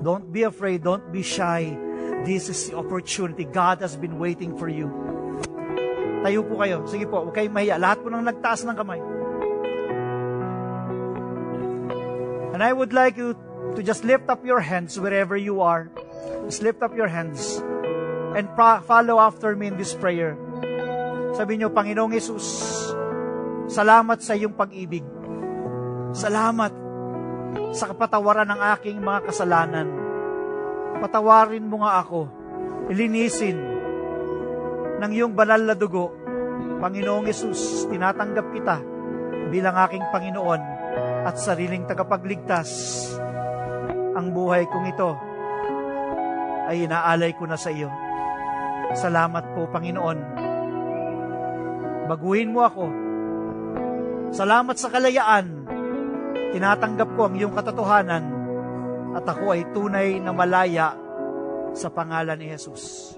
[0.00, 0.86] Don't be afraid.
[0.86, 1.89] Don't be shy.
[2.24, 3.48] This is the opportunity.
[3.48, 4.92] God has been waiting for you.
[6.20, 6.84] Tayo po kayo.
[6.84, 7.80] Sige po, huwag kayong mahiya.
[7.80, 9.00] Lahat po ng nagtaas ng kamay.
[12.52, 13.32] And I would like you
[13.72, 15.88] to just lift up your hands wherever you are.
[16.44, 17.64] Just lift up your hands
[18.36, 18.52] and
[18.84, 20.36] follow after me in this prayer.
[21.32, 22.44] Sabi niyo, Panginoong Yesus,
[23.72, 25.06] salamat sa iyong pag-ibig.
[26.12, 26.74] Salamat
[27.72, 30.09] sa kapatawaran ng aking mga kasalanan.
[30.98, 32.26] Patawarin mo nga ako.
[32.90, 33.58] Ilinisin
[34.98, 36.10] ng iyong banal na dugo.
[36.80, 38.76] Panginoong Yesus, tinatanggap kita
[39.52, 40.62] bilang aking Panginoon
[41.28, 42.68] at sariling tagapagligtas.
[44.16, 45.10] Ang buhay kong ito
[46.66, 47.92] ay inaalay ko na sa iyo.
[48.96, 50.18] Salamat po, Panginoon.
[52.10, 52.86] Baguhin mo ako.
[54.34, 55.66] Salamat sa kalayaan.
[56.50, 58.39] Tinatanggap ko ang iyong katotohanan
[59.14, 60.94] at ako ay tunay na malaya
[61.74, 63.14] sa pangalan ni Jesus.